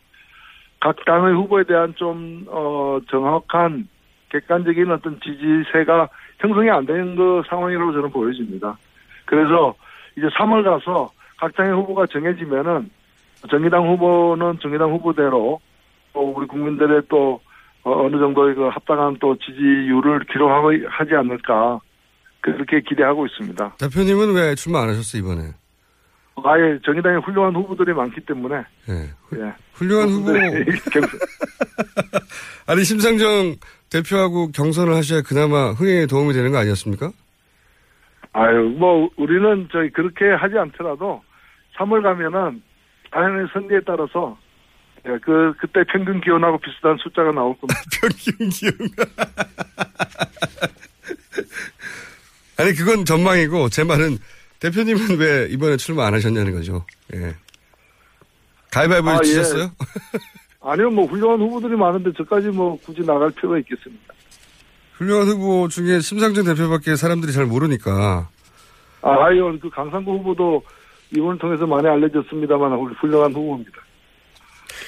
[0.80, 3.88] 각 당의 후보에 대한 좀, 어, 정확한
[4.30, 8.76] 객관적인 어떤 지지세가 형성이 안된그 상황이라고 저는 보여집니다.
[9.26, 9.76] 그래서
[10.18, 12.90] 이제 3월 가서 각 당의 후보가 정해지면은
[13.52, 15.62] 정의당 후보는 정의당 후보대로
[16.14, 17.40] 또 우리 국민들의 또
[17.86, 21.80] 어, 어느 정도의 그 합당한 또 지지율을 기록하고 하지 않을까
[22.42, 23.76] 그렇게 기대하고 있습니다.
[23.80, 25.52] 대표님은 왜 출마 안 하셨어요 이번에?
[26.44, 28.56] 아예 정의당에 훌륭한 후보들이 많기 때문에
[28.90, 28.94] 예.
[29.38, 29.54] 예.
[29.74, 30.32] 훌륭한 후보
[32.68, 33.56] 아니 심상정
[33.90, 37.12] 대표하고 경선을 하셔야 그나마 흥행에 도움이 되는 거 아니었습니까?
[38.34, 41.24] 아유 뭐 우리는 저희 그렇게 하지 않더라도
[41.78, 42.62] 3월 가면은
[43.12, 44.38] 당연히 선거에 따라서
[45.08, 47.80] 예, 그 그때 평균 기온하고 비슷한 숫자가 나올 겁니다.
[48.02, 48.74] 평균 기온.
[52.58, 54.18] 아니 그건 전망이고 제 말은
[54.60, 56.86] 대표님은 왜 이번에 출마 안 하셨냐는 거죠.
[57.14, 57.36] 예.
[58.72, 59.26] 가위바위보 아, 예.
[59.26, 59.72] 치셨어요?
[60.62, 64.14] 아니요 뭐 훌륭한 후보들이 많은데 저까지 뭐 굳이 나갈 필요가 있겠습니까?
[64.94, 68.30] 훌륭한 후보 중에 심상정 대표밖에 사람들이 잘 모르니까.
[69.02, 70.64] 아, 아유, 그 강상구 후보도
[71.16, 73.85] 이번을 통해서 많이 알려졌습니다만 우리 훌륭한 후보입니다.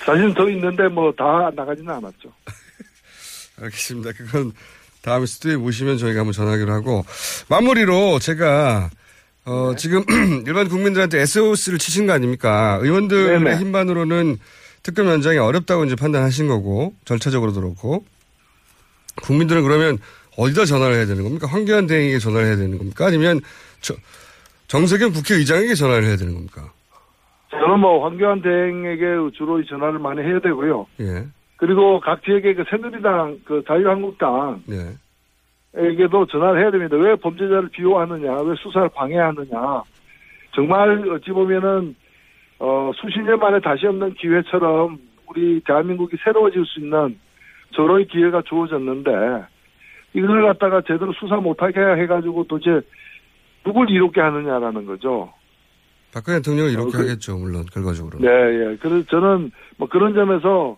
[0.05, 2.31] 사실은 더 있는데 뭐 다 나가지는 않았죠.
[3.61, 4.11] 알겠습니다.
[4.13, 4.51] 그건
[5.01, 7.05] 다음에 스튜디오에 모시면 저희가 한번 전하기로 하고
[7.49, 8.89] 마무리로 제가
[9.45, 10.03] 어, 지금
[10.45, 12.77] 일반 국민들한테 SOS를 치신 거 아닙니까?
[12.81, 13.57] 의원들의 네네.
[13.59, 14.37] 힘만으로는
[14.83, 18.05] 특검 연장이 어렵다고 이제 판단하신 거고 절차적으로도 그렇고
[19.23, 19.97] 국민들은 그러면
[20.37, 21.47] 어디다 전화를 해야 되는 겁니까?
[21.47, 23.07] 황교안 대행에게 전화를 해야 되는 겁니까?
[23.07, 23.41] 아니면
[23.81, 23.95] 저,
[24.67, 26.71] 정세균 국회의장에게 전화를 해야 되는 겁니까?
[27.59, 30.85] 저는 뭐 황교안 대행에게 주로 이 전화를 많이 해야 되고요.
[31.01, 31.25] 예,
[31.57, 34.93] 그리고 각 지역의 그 새누리당, 그 자유한국당 네.
[35.75, 36.95] 에게도 전화를 해야 됩니다.
[36.95, 39.83] 왜 범죄자를 비호하느냐, 왜 수사를 방해하느냐.
[40.53, 41.95] 정말 어찌 보면은
[42.59, 47.19] 어, 수십 년 만에 다시 없는 기회처럼 우리 대한민국이 새로워질 수 있는
[47.75, 49.11] 저런 기회가 주어졌는데
[50.13, 52.81] 이걸 갖다가 제대로 수사 못하게 해가지고 도대체
[53.63, 55.31] 누굴 이롭게 하느냐라는 거죠.
[56.17, 58.17] 박근혜 대통령을 이렇게 어, 그- 하겠죠, 물론 결과적으로.
[58.19, 58.77] 네, 예.
[58.81, 60.77] 그래서 저는 뭐 그런 점에서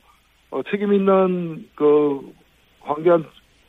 [0.52, 2.20] 어, 책임 있는 그
[2.82, 3.26] 황교안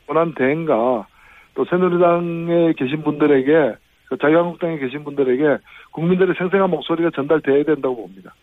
[0.07, 1.07] 권한 대행과
[1.55, 3.75] 또 새누리당에 계신 분들에게
[4.09, 5.43] 그 자유한국당에 계신 분들에게
[5.91, 8.33] 국민들의 생생한 목소리가 전달돼야 된다고 봅니다.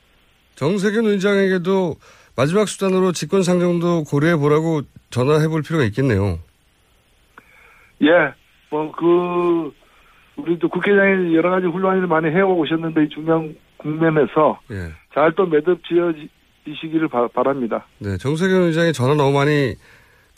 [0.55, 1.97] 정세균 의장에게도
[2.37, 6.39] 마지막 수단으로 직권 상정도 고려해 보라고 전화해 볼 필요가 있겠네요.
[8.03, 8.33] 예,
[8.71, 9.73] 뭐그
[10.39, 14.91] 우리 또 국회의장이 여러 가지 훌륭한 일을 많이 해오 오셨는데 이 중요한 국면에서 예.
[15.15, 17.85] 잘또 매듭 지어지시기를 바, 바랍니다.
[17.99, 19.75] 네, 정세균 의장이 전화 너무 많이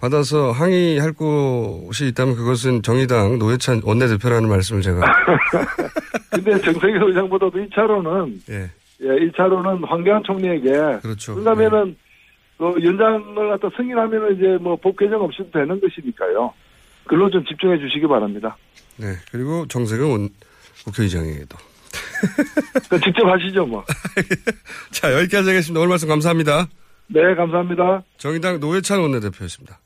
[0.01, 5.01] 받아서 항의할 곳이 있다면 그것은 정의당 노회찬 원내대표라는 말씀을 제가
[6.33, 8.71] 근데 정세균 의장보다도 1차로는 예,
[9.03, 11.35] 예, 1차로는 황교안 총리에게 그렇죠.
[11.35, 11.97] 그러면은
[12.57, 16.53] 그 연장을 갖다 승인하면은 이제 뭐법 개정 없이도 되는 것이니까요.
[17.11, 18.57] 그걸로 좀 집중해 주시기 바랍니다.
[18.97, 20.29] 네, 그리고 정세균 원,
[20.85, 21.59] 국회의장에게도.
[22.89, 23.85] 그 직접 하시죠 뭐.
[24.93, 25.81] 자, 여기까지 하겠습니다.
[25.81, 26.69] 오늘 말씀 감사합니다.
[27.09, 28.05] 네, 감사합니다.
[28.17, 29.81] 정의당 노회찬 원내대표였습니다.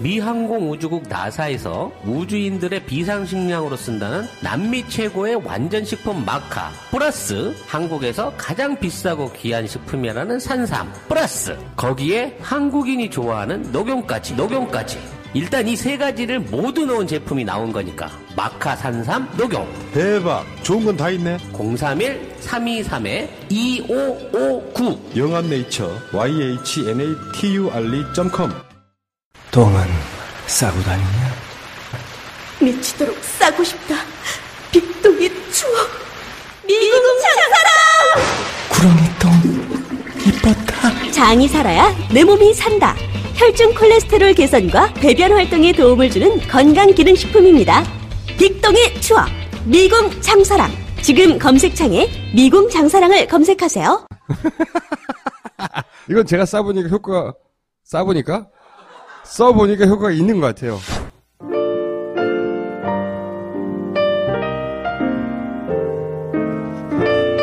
[0.00, 9.66] 미 항공우주국 나사에서 우주인들의 비상식량으로 쓴다는 남미 최고의 완전식품 마카 플러스 한국에서 가장 비싸고 귀한
[9.66, 17.44] 식품이라는 산삼 플러스 거기에 한국인이 좋아하는 녹용까지 녹용까지 일단 이 세 가지를 모두 넣은 제품이
[17.44, 20.44] 나온 거니까 마카 산삼 녹용 대박.
[20.62, 21.36] 좋은 건 다 있네.
[21.52, 28.52] 031 323에 2559 영한네이처 yhnatury.com
[29.50, 29.82] 똥은
[30.46, 31.32] 싸고 다니냐?
[32.60, 33.94] 미치도록 싸고 싶다.
[34.72, 35.88] 빅동의 추억.
[36.66, 37.68] 미국 장사랑!
[38.68, 39.32] 구렁이 똥
[40.26, 41.10] 이뻤다.
[41.12, 42.94] 장이 살아야 내 몸이 산다.
[43.38, 47.84] 혈중 콜레스테롤 개선과 배변 활동에 도움을 주는 건강 기능 식품입니다.
[48.36, 49.28] 빅동의 추억.
[49.64, 50.68] 미궁 장사랑.
[51.02, 54.08] 지금 검색창에 미궁 장사랑을 검색하세요.
[56.10, 57.32] 이건 제가 싸보니까 효과,
[57.84, 58.48] 싸보니까?
[59.22, 60.80] 써보니까 효과가 있는 것 같아요.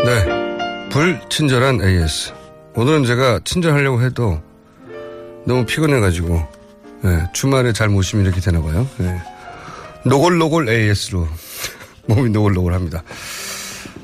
[0.04, 0.90] 네.
[0.90, 2.34] 불친절한 AS.
[2.76, 4.42] 오늘은 제가 친절하려고 해도
[5.46, 6.48] 너무 피곤해가지고,
[7.04, 8.88] 네, 주말에 잘 모시면 이렇게 되나 봐요.
[8.98, 9.22] 네.
[10.06, 11.28] 노골노골 AS로
[12.08, 13.04] 몸이 노골노골 합니다.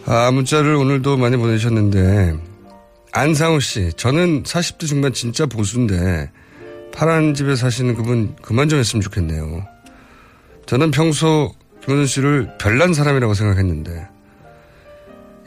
[0.05, 2.35] 아, 문자를 오늘도 많이 보내주셨는데,
[3.11, 6.31] 안상우 씨, 저는 40대 중반 진짜 보수인데,
[6.93, 9.65] 파란 집에 사시는 그분 그만 좀 했으면 좋겠네요.
[10.65, 14.07] 저는 평소 김원준 씨를 별난 사람이라고 생각했는데,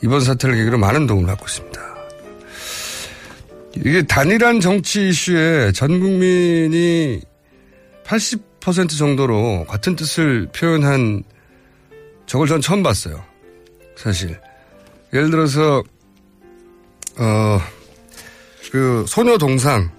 [0.02, 1.93] 이번 사태를 계기로 많은 도움을 받고 있습니다.
[3.76, 7.20] 이게 단일한 정치 이슈에 전 국민이
[8.04, 11.24] 80% 정도로 같은 뜻을 표현한
[12.26, 13.22] 저걸 전 처음 봤어요.
[13.96, 14.38] 사실.
[15.12, 15.82] 예를 들어서,
[17.16, 17.60] 어,
[18.70, 19.90] 그, 소녀 동상,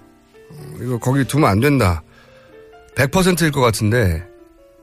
[0.80, 2.02] 이거 거기 두면 안 된다.
[2.94, 4.26] 100%일 것 같은데,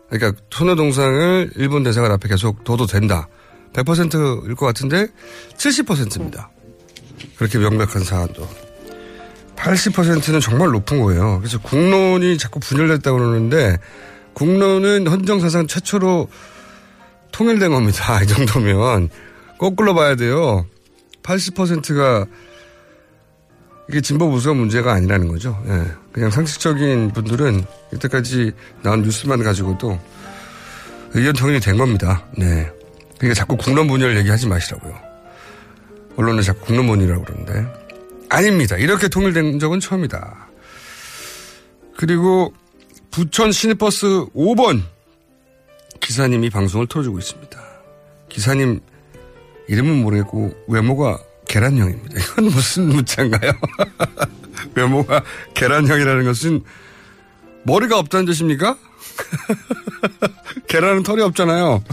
[0.09, 3.27] 그러니까 소녀 동상을 일본 대사관 앞에 계속 둬도 된다.
[3.73, 5.07] 100%일 것 같은데,
[5.57, 6.49] 70%입니다.
[7.37, 8.47] 그렇게 명백한 사안도.
[9.55, 11.39] 80%는 정말 높은 거예요.
[11.39, 13.77] 그래서 국론이 자꾸 분열됐다고 그러는데,
[14.33, 16.27] 국론은 헌정사상 최초로
[17.31, 18.21] 통일된 겁니다.
[18.23, 19.09] 이 정도면.
[19.59, 20.65] 거꾸로 봐야 돼요.
[21.23, 22.25] 80%가
[23.89, 25.61] 이게 진보 보수가 문제가 아니라는 거죠.
[25.67, 25.85] 예.
[26.11, 29.99] 그냥 상식적인 분들은 이때까지 나온 뉴스만 가지고도
[31.13, 32.25] 의견 통일이 된 겁니다.
[32.37, 32.69] 네.
[33.17, 34.93] 그러니까 자꾸 국론 분열 얘기하지 마시라고요.
[36.15, 37.82] 언론은 자꾸 국론 분열이라고 그러는데.
[38.33, 38.77] 아닙니다.
[38.77, 40.47] 이렇게 통일된 적은 처음이다.
[41.95, 42.51] 그리고
[43.11, 44.81] 부천 시내버스 5번
[45.99, 47.61] 기사님이 방송을 틀어주고 있습니다.
[48.29, 48.79] 기사님
[49.67, 52.17] 이름은 모르겠고 외모가 계란형입니다.
[52.19, 53.51] 이건 무슨 문자인가요?
[54.73, 56.63] 외모가 계란형이라는 것은
[57.63, 58.75] 머리가 없다는 뜻입니까?
[60.67, 61.83] 계란은 털이 없잖아요.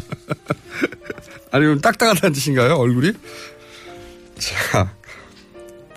[1.52, 2.76] 아니면 딱딱하다는 뜻인가요?
[2.76, 3.12] 얼굴이?
[4.38, 4.94] 자,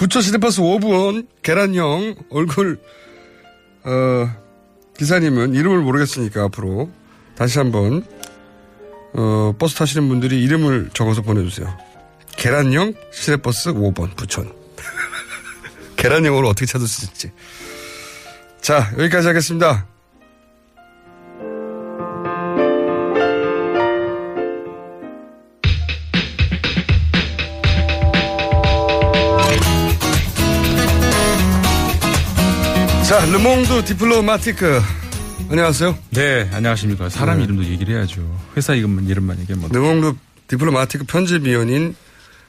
[0.04, 2.78] 부처 시내버스 5분 계란형 얼굴
[3.86, 4.30] 어,
[4.98, 6.92] 기사님은 이름을 모르겠으니까 앞으로
[7.38, 8.06] 다시 한번
[9.13, 11.78] 어, 버스 타시는 분들이 이름을 적어서 보내주세요.
[12.36, 14.54] 계란형 시내버스 5번 부천.
[15.96, 17.32] 계란형으로 어떻게 찾을 수 있지?
[18.60, 19.88] 자, 여기까지 하겠습니다.
[33.13, 34.82] 자, 르몽드 디플로마티크.
[35.52, 35.95] 안녕하세요.
[36.10, 37.10] 네, 안녕하십니까.
[37.10, 37.43] 사람 네.
[37.43, 38.23] 이름도 얘기를 해야죠.
[38.58, 39.69] 회사 이름만, 이름만 얘기하면.
[39.71, 40.15] 능홍루
[40.47, 41.95] 디플로마티크 편집위원인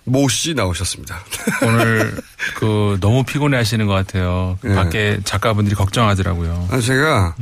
[0.04, 1.22] 모 씨 나오셨습니다.
[1.68, 2.16] 오늘
[2.54, 4.56] 그 너무 피곤해 하시는 것 같아요.
[4.62, 4.74] 그 네.
[4.74, 6.68] 밖에 작가분들이 걱정하더라고요.
[6.70, 7.34] 아, 제가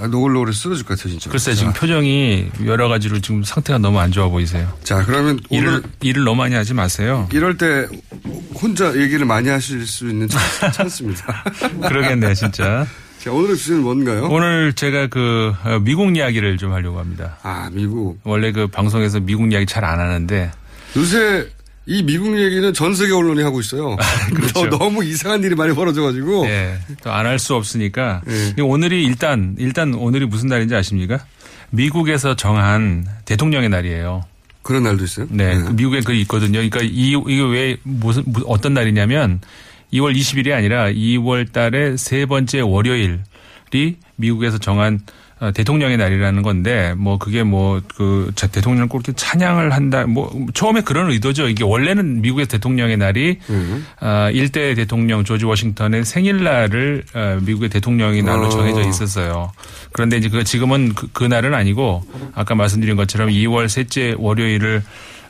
[0.00, 1.30] 아, 노골노골 쓰러질 것 같아요, 진짜.
[1.30, 4.72] 글쎄 지금 표정이 여러 가지로 지금 상태가 너무 안 좋아 보이세요.
[4.82, 7.28] 자, 그러면 일을, 오늘 일을 너무 많이 하지 마세요.
[7.32, 7.86] 이럴 때
[8.54, 10.40] 혼자 얘기를 많이 하실 수 있는 찬-
[10.72, 11.44] 찬스입니다.
[11.88, 12.86] 그러겠네요, 진짜.
[13.22, 14.28] 자, 오늘의 주제는 뭔가요?
[14.30, 17.36] 오늘 제가 그 어, 미국 이야기를 좀 하려고 합니다.
[17.42, 18.18] 아, 미국.
[18.24, 20.50] 원래 그 방송에서 미국 이야기 잘 안 하는데
[20.96, 21.46] 요새
[21.90, 23.96] 이 미국 얘기는 전 세계 언론이 하고 있어요.
[24.32, 24.66] 그렇죠.
[24.70, 26.46] 너- 너무 이상한 일이 많이 벌어져가지고.
[26.46, 28.22] 예, 또안 할 수 없으니까
[28.62, 31.18] 오늘이 일단 일단 오늘이 무슨 날인지 아십니까?
[31.70, 34.24] 미국에서 정한 대통령의 날이에요.
[34.62, 35.26] 그런 날도 있어요?
[35.30, 36.52] 네, 그 미국에 그 있거든요.
[36.60, 39.40] 그러니까 이 이게 왜 무슨 무- 어떤 날이냐면
[39.92, 43.18] 2월 20일이 아니라 2월 달의 세 번째 월요일이
[44.16, 50.06] 미국에서 정한 어, 대통령의 날이라는 건데 뭐 그게 뭐 그 대통령을 꼭 이렇게 찬양을 한다
[50.06, 51.48] 뭐 처음에 그런 의도죠.
[51.48, 53.38] 이게 원래는 미국의 대통령의 날이
[54.00, 58.48] 아, 일대 대통령 조지 워싱턴의 생일날을 어, 미국의 대통령의 날로 어.
[58.48, 59.52] 정해져 있었어요.
[59.92, 62.02] 그런데 이제 그 지금은 그, 그 날은 아니고
[62.34, 64.82] 아까 말씀드린 것처럼 2월 셋째 월요일을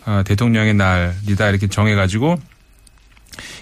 [0.07, 2.37] 어, 대통령의 날이다 이렇게 정해가지고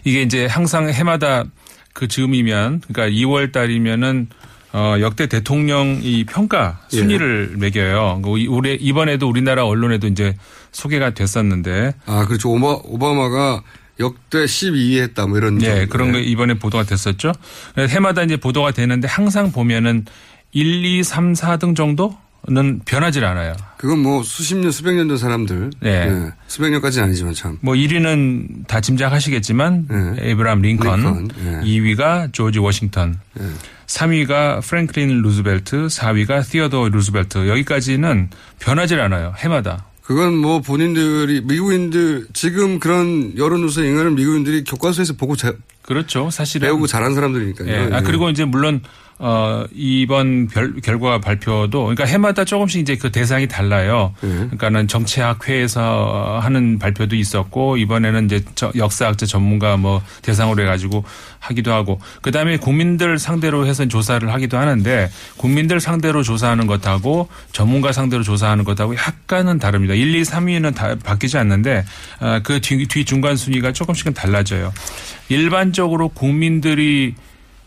[0.05, 1.45] 이게 이제 항상 해마다
[1.93, 4.29] 그 즈음이면 그러니까 2월 달이면은
[4.73, 6.97] 어, 역대 대통령 이 평가 예.
[6.99, 8.21] 순위를 매겨요.
[8.23, 10.35] 그 이- 올해 이번에도 우리나라 언론에도 이제
[10.73, 12.51] 소개가 됐었는데 아, 그렇죠.
[12.51, 13.63] 오바, 오바마가
[14.01, 15.61] 역대 12위 했다, 뭐 이런.
[15.63, 15.89] 예, 점.
[15.89, 17.33] 그런 거 이번에 보도가 됐었죠.
[17.77, 20.05] 해마다 이제 보도가 되는데 항상 보면은
[20.53, 23.55] 1, 2, 3, 4등 정도 는 변하질 않아요.
[23.77, 25.71] 그건 뭐 수십 년, 수백 년 된 사람들.
[25.81, 25.91] 네.
[25.91, 27.59] 예, 수백 년까지는 아니지만 참.
[27.61, 31.61] 뭐 1위는 다 짐작하시겠지만 에이브람 링컨, 링컨, 예.
[31.67, 33.19] 2위가 조지 워싱턴,
[33.87, 37.49] 3위가 프랭클린 루즈벨트, 4위가 시어도어 루즈벨트.
[37.49, 39.35] 여기까지는 변하질 않아요.
[39.37, 39.85] 해마다.
[40.03, 46.31] 그건 뭐 본인들이 미국인들 지금 그런 여론 조사 인간을 미국인들이 교과서에서 보고 자, 그렇죠.
[46.31, 47.69] 사실은 배우고 잘한 사람들이니까요.
[47.69, 47.77] 예.
[47.93, 48.03] 아, 예.
[48.03, 48.81] 그리고 이제 물론
[49.21, 54.15] 어, 이번 별, 결과 발표도 그러니까 해마다 조금씩 이제 그 대상이 달라요.
[54.23, 54.29] 예.
[54.29, 61.05] 그러니까는 정치학회에서 하는 발표도 있었고 이번에는 이제 저- 역사학자 전문가 뭐 대상으로 해가지고
[61.41, 67.91] 하기도 하고 그 다음에 국민들 상대로 해서 조사를 하기도 하는데 국민들 상대로 조사하는 것하고 전문가
[67.93, 69.95] 상대로 조사하는 것하고 약간은 다릅니다.
[69.95, 71.85] 1, 2, 3위는 다 바뀌지 않는데
[72.21, 74.73] 아, 그 뒤, 뒤 중간 순위가 조금씩은 달라져요.
[75.29, 77.15] 일반적으로 국민들이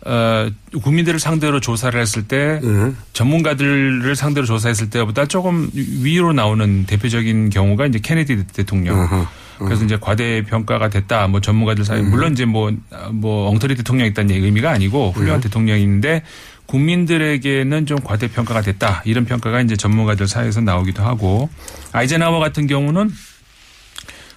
[0.05, 0.49] 어,
[0.81, 2.93] 국민들을 상대로 조사를 했을 때 예.
[3.13, 8.99] 전문가들을 상대로 조사했을 때보다 조금 위로 나오는 대표적인 경우가 이제 케네디 대통령.
[8.99, 9.27] 어허,
[9.59, 11.27] 그래서 이제 과대 평가가 됐다.
[11.27, 16.23] 뭐 전문가들 사이 물론 이제 뭐뭐 엉터리 대통령이 있다는 의미가 아니고 훌륭한 대통령인데
[16.65, 19.03] 국민들에게는 좀 과대 평가가 됐다.
[19.05, 21.49] 이런 평가가 이제 전문가들 사이에서 나오기도 하고
[21.91, 23.11] 아이젠하워 같은 경우는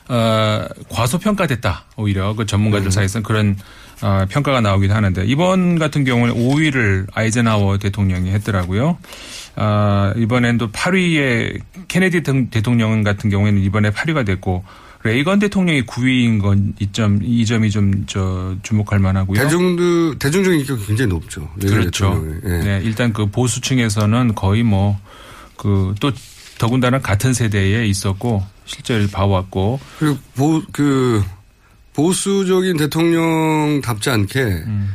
[0.09, 1.85] 어, 과소평가됐다.
[1.96, 3.62] 오히려 그 전문가들 사이에서는 그런 어,
[4.01, 8.99] 평가가 나오기도 하는데 이번 같은 경우는 5위를 아이젠하워 대통령이 했더라고요.
[9.57, 14.65] 아, 이번엔 또 8위에 케네디 등- 대통령 같은 경우에는 이번에 8위가 됐고
[15.05, 19.39] 레이건 대통령이 9위인 건 이 점, 이 점이 좀 저 주목할 만하고요.
[19.41, 21.49] 대중도 대중적인 인기가 굉장히 높죠.
[21.61, 22.25] 그렇죠.
[22.45, 22.49] 예.
[22.49, 24.99] 네, 일단 그 보수층에서는 거의 뭐
[25.57, 26.11] 그 또
[26.59, 31.23] 더군다나 같은 세대에 있었고 실제를 봐왔고 그리고 보, 그
[31.95, 34.95] 보수적인 대통령답지 않게 음.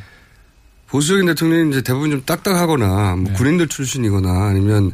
[0.87, 3.21] 보수적인 대통령이 이제 대부분 좀 딱딱하거나 네.
[3.21, 4.91] 뭐 군인들 출신이거나 아니면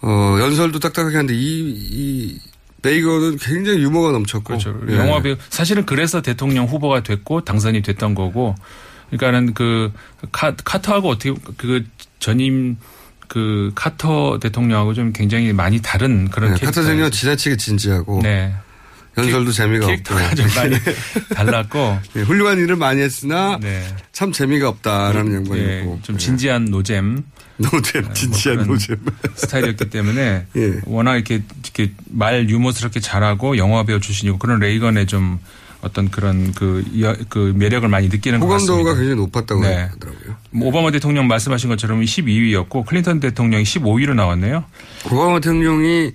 [0.00, 2.38] 어 연설도 딱딱하게 하는데 이, 이
[2.82, 4.78] 베이건은 굉장히 유머가 넘쳤고 그렇죠.
[4.88, 4.96] 예.
[4.96, 8.54] 영화 배우 사실은 그래서 대통령 후보가 됐고 당선이 됐던 거고
[9.10, 9.92] 그러니까는 그
[10.30, 11.84] 카, 카터하고 어떻게 그
[12.20, 12.76] 전임
[13.26, 16.60] 그 카터 대통령하고 좀 굉장히 많이 다른 그런 네.
[16.60, 18.54] 카터 대통령 지나치게 진지하고 네.
[19.18, 20.76] 연설도 재미가 캐릭터가 없고 좀 많이
[21.34, 23.58] 달랐고 예, 훌륭한 일을 많이 했으나
[24.12, 26.02] 참 재미가 없다라는 양반이었고 네, 예.
[26.02, 27.24] 좀 진지한 노잼.
[27.58, 28.96] 노잼, 진지한 그런 노잼.
[29.34, 30.74] 스타일이었기 때문에 예.
[30.84, 35.40] 워낙 이렇게, 이렇게 말 유머스럽게 잘하고 영화 배우 출신이고 그런 레이건의 좀
[35.80, 38.72] 어떤 그런 그, 여- 그 매력을 많이 느끼는 것 같습니다.
[38.74, 39.74] 호감도가 굉장히 높았다고 네.
[39.92, 40.36] 하더라고요.
[40.50, 44.64] 뭐 오바마 대통령 말씀하신 것처럼 12위였고 클린턴 대통령이 15위로 나왔네요.
[45.06, 46.12] 오바마 대통령이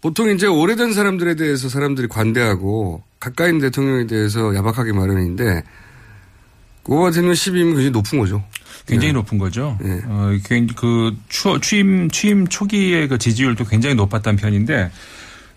[0.00, 5.62] 보통 이제 오래된 사람들에 대해서 사람들이 관대하고 가까이 있는 대통령에 대해서 야박하게 마련인데
[6.86, 8.44] 오바마 대통령 12위면 굉장히 높은 거죠.
[8.86, 9.76] 굉장히 높은 거죠.
[10.06, 14.90] 어, 굉- 그 추, 취임 취임 초기의 그 지지율도 굉장히 높았던 편인데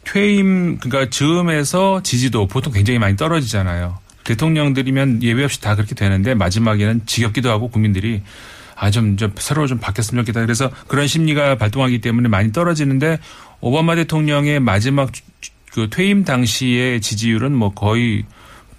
[0.03, 3.99] 퇴임 그러니까 즈음에서 지지도 보통 굉장히 많이 떨어지잖아요.
[4.25, 8.21] 대통령들이면 예외 없이 다 그렇게 되는데 마지막에는 지겹기도 하고 국민들이
[8.75, 10.41] 아, 좀, 좀 새로 좀 바뀌었으면 좋겠다.
[10.41, 13.19] 그래서 그런 심리가 발동하기 때문에 많이 떨어지는데
[13.61, 15.11] 오바마 대통령의 마지막
[15.71, 18.25] 그 퇴임 당시의 지지율은 뭐 거의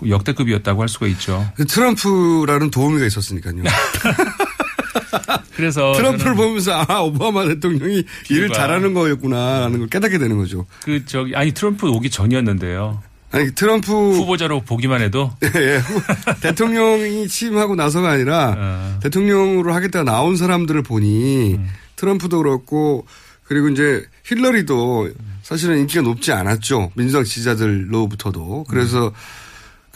[0.06, 1.46] 역대급이었다고 할 수가 있죠.
[1.68, 3.62] 트럼프라는 도우미가 있었으니까요.
[5.54, 10.66] 그래서 트럼프를 보면서 아 오바마 대통령이 일을 잘하는 거였구나라는 걸 깨닫게 되는 거죠.
[10.82, 13.00] 그 저기 아니 트럼프 오기 전이었는데요.
[13.30, 16.02] 아니 트럼프 후보자로 보기만 해도 예, 후-
[16.40, 18.98] 대통령이 취임하고 나서가 아니라 어.
[19.02, 21.68] 대통령으로 하겠다 나온 사람들을 보니 음.
[21.96, 23.06] 트럼프도 그렇고
[23.52, 25.10] 그리고 이제 힐러리도
[25.42, 29.12] 사실은 인기가 높지 않았죠 민주당 지지자들로부터도 그래서 음.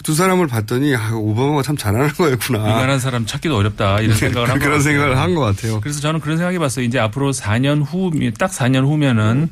[0.05, 2.59] 두 사람을 봤더니 아, 오바마가 참 잘하는 거였구나.
[2.59, 4.83] 이만한 사람 찾기도 어렵다 이런 생각을 한 그런.
[4.83, 5.81] 생각을 한 것 같아요.
[5.81, 6.85] 그래서 저는 그런 생각해 봤어요.
[6.85, 9.49] 이제 앞으로 4년 후, 딱 4년 후면은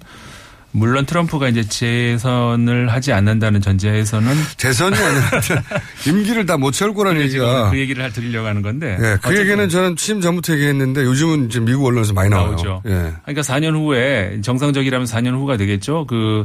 [0.76, 5.30] 물론 트럼프가 이제 재선을 하지 않는다는 전제에서는 재선이 아니라
[6.06, 8.96] 임기를 다 못 채울 거라는 얘기가 그 얘기를 드리려고 하는 건데.
[9.00, 12.50] 예, 그 얘기는 저는 취임 전부터 얘기했는데 요즘은 이제 미국 언론에서 많이 나와요.
[12.52, 12.82] 나오죠.
[12.86, 13.12] 예.
[13.24, 16.06] 그러니까 4년 후에 정상적이라면 4년 후가 되겠죠.
[16.06, 16.44] 그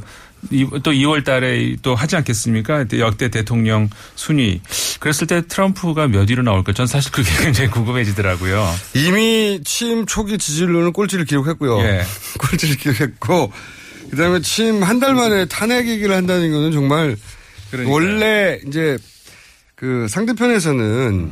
[0.84, 2.86] 또 2월 달에 또 하지 않겠습니까?
[2.98, 4.62] 역대 대통령 순위.
[5.00, 6.74] 그랬을 때 트럼프가 몇 위로 나올까?
[6.74, 8.74] 전 사실 그게 굉장히 궁금해지더라고요.
[8.96, 11.80] 이미 취임 초기 지지율로는 꼴찌를 기록했고요.
[11.82, 12.04] 예.
[12.40, 13.52] 꼴찌를 기록했고
[14.12, 17.16] 그다음에 취임 한 달 만에 탄핵 얘기를 한다는 거는 정말
[17.72, 17.94] 그러니까요.
[17.94, 18.98] 원래 이제
[19.76, 21.32] 그 상대편에서는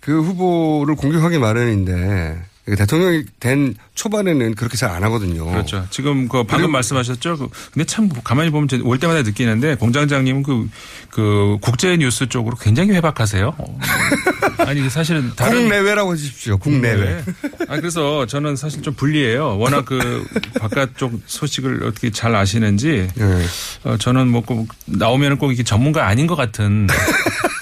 [0.00, 5.44] 그 후보를 공격하기 마련인데 대통령이 된 초반에는 그렇게 잘 안 하거든요.
[5.46, 5.86] 그렇죠.
[5.90, 7.36] 지금 그 방금 말씀하셨죠.
[7.36, 10.68] 그 근데 참 가만히 보면 저- 올 때마다 느끼는데 공장장님은 그,
[11.10, 13.54] 그 국제 뉴스 쪽으로 굉장히 회박하세요.
[13.58, 13.78] 어.
[14.66, 16.58] 아니 사실은 다른 국내외라고 해주십시오.
[16.58, 17.22] 국내외.
[17.68, 19.58] 아 그래서 저는 사실 좀 불리해요.
[19.58, 20.24] 워낙 그
[20.60, 23.44] 바깥쪽 소식을 어떻게 잘 아시는지 네.
[23.84, 26.96] 어, 저는 뭐 꼭 나오면은 꼭 이게 전문가 아닌 것 같은 뭐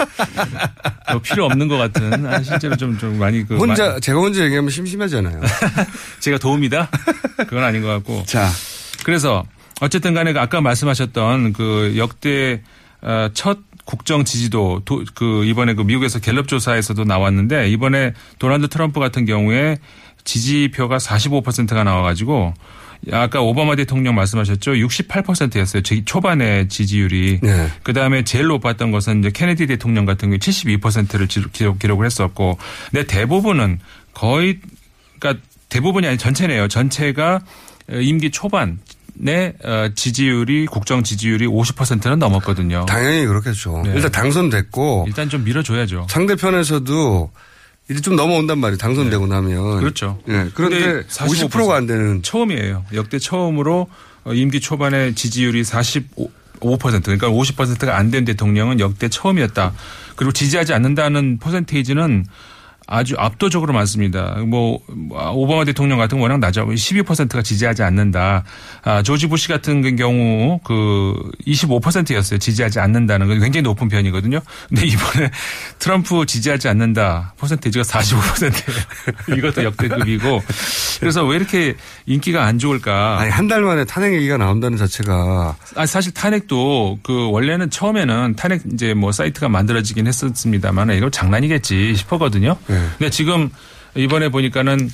[1.22, 5.40] 필요 없는 것 같은 아, 실제로 좀 좀 많이 그 혼자 제가 혼자 얘기하면 심심하잖아요.
[6.20, 6.88] 제가 도움이다?
[7.48, 8.24] 그건 아닌 것 같고.
[8.26, 8.48] 자.
[9.04, 9.44] 그래서
[9.80, 12.62] 어쨌든 간에 그 아까 말씀하셨던 그 역대
[13.00, 19.00] 어, 첫 국정 지지도 도- 그 이번에 그 미국에서 갤럽 조사에서도 나왔는데 이번에 도널드 트럼프
[19.00, 19.78] 같은 경우에
[20.24, 22.54] 지지표가 45%가 나와가지고
[23.10, 24.72] 아까 오바마 대통령 말씀하셨죠.
[24.72, 25.82] 68%였어요.
[26.04, 27.40] 초반에 지지율이.
[27.42, 27.68] 네.
[27.82, 32.58] 그 다음에 제일 높았던 것은 이제 케네디 대통령 같은 경우에 72%를 기록, 기록을 했었고.
[32.90, 33.80] 근데 대부분은
[34.14, 34.60] 거의,
[35.18, 36.68] 그러니까 대부분이 아니 전체네요.
[36.68, 37.40] 전체가
[37.90, 38.76] 임기 초반에
[39.64, 42.86] 어, 지지율이 국정 지지율이 50%는 넘었거든요.
[42.86, 43.82] 당연히 그렇겠죠.
[43.84, 43.92] 네.
[43.94, 46.06] 일단 당선됐고 일단 좀 밀어줘야죠.
[46.08, 47.30] 상대편에서도
[47.92, 48.76] 이제 좀 넘어온단 말이에요.
[48.78, 49.78] 당선되고 나면.
[49.80, 50.18] 그렇죠.
[50.28, 50.48] 예.
[50.54, 52.84] 그런데 근데 50%가 안 되는 처음이에요.
[52.94, 53.88] 역대 처음으로
[54.24, 56.30] 어, 임기 초반에 지지율이 45
[56.60, 59.72] 5% 그러니까 50%가 안 된 대통령은 역대 처음이었다.
[60.14, 62.24] 그리고 지지하지 않는다는 퍼센테이지는
[62.92, 64.36] 아주 압도적으로 많습니다.
[64.46, 64.78] 뭐
[65.08, 68.44] 오바마 대통령 같은 건 워낙 낮아 12%가 지지하지 않는다.
[68.84, 71.14] 아, 조지 부시 같은 경우 그
[71.46, 72.38] 25%였어요.
[72.38, 74.40] 지지하지 않는다는 건 굉장히 높은 편이거든요.
[74.68, 75.30] 근데 이번에
[75.78, 79.36] 트럼프 지지하지 않는다 퍼센테이지가 45%예요.
[79.38, 80.42] 이것도 역대급이고.
[81.00, 81.74] 그래서 왜 이렇게
[82.06, 83.18] 인기가 안 좋을까?
[83.20, 88.62] 아니 한 달 만에 탄핵 얘기가 나온다는 자체가 아, 사실 탄핵도 그 원래는 처음에는 탄핵
[88.72, 92.56] 이제 뭐 사이트가 만들어지긴 했었습니다만 이거 장난이겠지 싶었거든요.
[92.66, 92.81] 네.
[92.98, 93.50] 근데 지금
[93.94, 94.90] 이번에 보니까는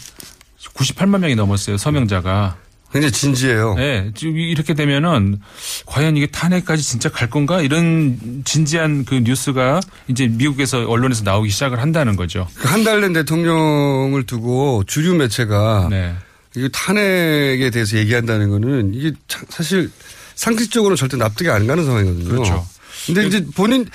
[0.74, 1.76] 98만 명이 넘었어요.
[1.76, 2.56] 서명자가.
[2.90, 3.74] 굉장히 진지해요.
[3.74, 4.10] 네.
[4.14, 5.40] 지금 이렇게 되면은
[5.84, 7.60] 과연 이게 탄핵까지 진짜 갈 건가?
[7.60, 12.48] 이런 진지한 그 뉴스가 이제 미국에서 언론에서 나오기 시작을 한다는 거죠.
[12.56, 16.14] 한 달 된 대통령을 두고 주류 매체가 네.
[16.56, 19.90] 이게 탄핵에 대해서 얘기한다는 거는 이게 차- 사실
[20.34, 22.28] 상식적으로 절대 납득이 안 가는 상황이거든요.
[22.28, 22.66] 그렇죠.
[23.06, 23.86] 근데 이제 본인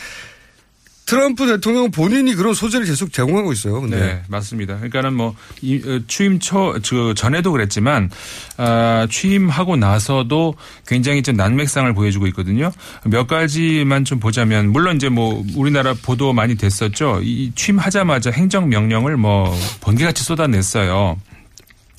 [1.05, 3.81] 트럼프 대통령 본인이 그런 소재를 계속 제공하고 있어요.
[3.81, 4.75] 근데 네, 맞습니다.
[4.75, 8.09] 그러니까는 뭐 이, 어, 취임 초, 저 전에도 그랬지만
[8.57, 10.55] 아, 취임하고 나서도
[10.87, 12.71] 굉장히 좀 난맥상을 보여주고 있거든요.
[13.05, 17.19] 몇 가지만 좀 보자면 물론 이제 뭐 우리나라 보도 많이 됐었죠.
[17.23, 21.17] 이 취임하자마자 행정 명령을 뭐 번개같이 쏟아냈어요.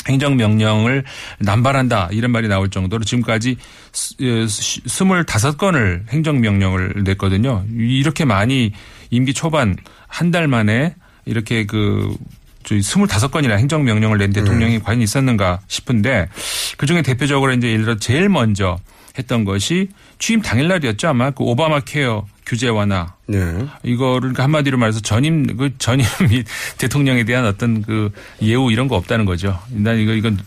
[0.09, 1.05] 행정명령을
[1.39, 3.57] 남발한다 이런 말이 나올 정도로 지금까지
[3.93, 7.65] 스- 예, 스- 25건을 행정명령을 냈거든요.
[7.77, 8.73] 이렇게 많이
[9.11, 9.77] 임기 초반
[10.09, 10.95] 한 달 만에
[11.27, 12.17] 이렇게 그
[12.65, 16.29] 저희 25건이나 행정명령을 낸 대통령이 과연 있었는가 싶은데
[16.77, 18.79] 그중에 대표적으로 이제 예를 들어 제일 먼저
[19.19, 19.89] 했던 것이
[20.19, 23.39] 취임 당일날이었죠 아마 그 오바마 케어 규제 완화 네.
[23.83, 26.47] 이거를 그러니까 한마디로 말해서 전임 그 전임 및
[26.79, 28.11] 대통령에 대한 어떤 그
[28.43, 29.59] 예우 이런 거 없다는 거죠.
[29.71, 30.39] 난 이거 이건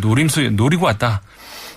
[0.00, 1.22] 노림수 노리고 왔다.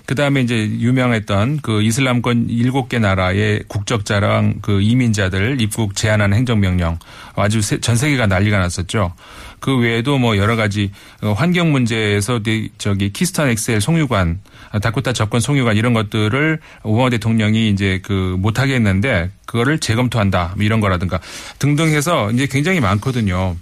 [0.08, 6.98] 그 다음에 이제 유명했던 그 이슬람권 일곱 개 나라의 국적자랑 그 이민자들 입국 제한하는 행정명령
[7.36, 9.14] 아주 세- 전 세계가 난리가 났었죠.
[9.60, 10.92] 그 외에도 뭐 여러 가지
[11.22, 14.40] 어, 환경 문제에서 네, 저기 키스턴 엑셀 송유관,
[14.72, 20.64] 아, 다코타 접근 송유관 이런 것들을 오바마 대통령이 이제 그 못하게 했는데 그거를 재검토한다 뭐
[20.64, 21.20] 이런 거라든가
[21.60, 23.58] 등등 해서 이제 굉장히 많거든요.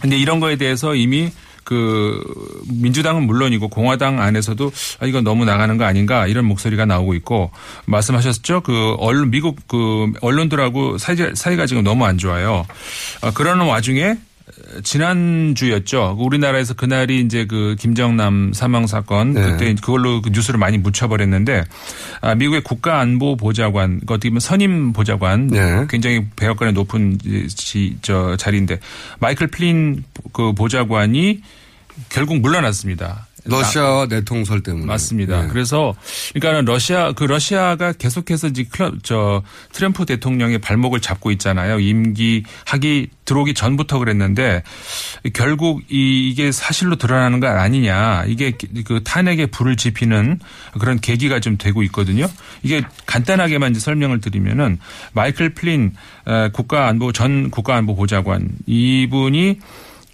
[0.00, 1.32] 근데 이런 거에 대해서 이미
[1.68, 2.18] 그
[2.80, 7.50] 민주당은 물론이고 공화당 안에서도 아 이거 너무 나가는 거 아닌가 이런 목소리가 나오고 있고
[7.84, 12.64] 말씀하셨죠 그 언론 미국 그 언론들하고 사이 사이가 지금 너무 안 좋아요.
[13.20, 14.16] 어, 그러는 와중에
[14.82, 16.16] 지난주였죠.
[16.18, 19.42] 우리나라에서 그날이 이제 그 김정남 사망 사건 네.
[19.42, 21.64] 그때 그걸로 그 뉴스를 많이 묻혀버렸는데
[22.20, 25.86] 아, 미국의 국가안보보좌관 그 어떻게 보면 선임 보좌관 네.
[25.88, 28.80] 굉장히 백악관에 높은 지- 저 자리인데
[29.20, 30.02] 마이클 플린
[30.32, 31.40] 그 보좌관이
[32.08, 33.27] 결국 물러났습니다.
[33.48, 34.86] 러시아와 내통설 때문에.
[34.86, 35.42] 맞습니다.
[35.42, 35.48] 네.
[35.48, 35.94] 그래서
[36.34, 39.42] 그러니까는 러시아 그 러시아가 계속해서 지금 클럽 저
[39.72, 41.80] 트럼프 대통령의 발목을 잡고 있잖아요.
[41.80, 44.62] 임기 하기 들어오기 전부터 그랬는데
[45.34, 48.24] 결국 이, 이게 사실로 드러나는 거 아니냐.
[48.26, 48.52] 이게
[48.84, 50.40] 그 탄핵에 불을 지피는
[50.78, 52.26] 그런 계기가 좀 되고 있거든요.
[52.62, 54.78] 이게 간단하게만 이제 설명을 드리면은
[55.12, 55.92] 마이클 플린
[56.24, 59.58] 어, 국가안보 전 국가안보 보좌관 이분이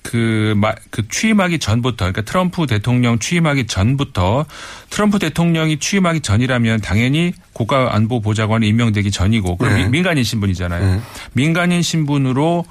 [0.04, 4.44] 그, 마, 그 취임하기 전부터, 그러니까 트럼프 대통령 취임하기 전부터
[4.90, 9.84] 트럼프 대통령이 취임하기 전이라면 당연히 국가안보보좌관이 임명되기 전이고, 그럼 네.
[9.84, 10.94] 미- 민간인 신분이잖아요.
[10.96, 11.00] 네.
[11.32, 12.64] 민간인 신분으로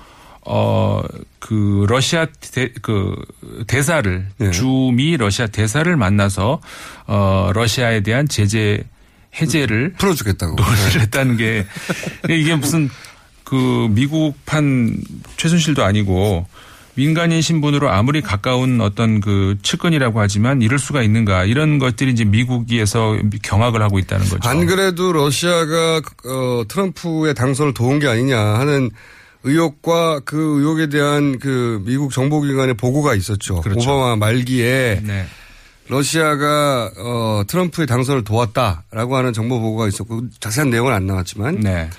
[0.46, 1.02] 어,
[1.40, 3.16] 그, 러시아 대, 그,
[3.66, 4.52] 대사를, 네.
[4.52, 6.60] 주미 러시아 대사를 만나서,
[7.08, 8.84] 어, 러시아에 대한 제재
[9.42, 10.56] 해제를 풀어주겠다고.
[10.56, 11.66] 노력을 했다는 게
[12.30, 12.90] 이게 무슨
[13.46, 14.98] 그 미국판
[15.38, 16.46] 최순실도 아니고
[16.96, 23.18] 민간인 신분으로 아무리 가까운 어떤 그 측근이라고 하지만 이럴 수가 있는가 이런 것들이 이제 미국에서
[23.42, 24.48] 경악을 하고 있다는 거죠.
[24.48, 28.92] 안 그래도 러시아가 어, 트럼프의 당선을 도운 게 아니냐 하는
[29.44, 33.62] 의혹과 그 의혹에 대한 그 미국 정보기관의 보고가 있었죠.
[33.62, 33.92] 그렇죠.
[33.92, 35.26] 오바마 말기에 네.
[35.90, 41.90] 러시아가 어, 트럼프의 당선을 도왔다라고 하는 정보 보고가 있었고 자세한 내용은 안 나왔지만 네.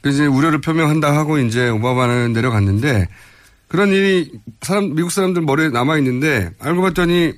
[0.00, 3.08] 그 이제 우려를 표명한다 하고 이제 오바마는 내려갔는데
[3.68, 7.32] 그런 일이 사람 미국 사람들 머리에 남아 있는데 알고 봤더니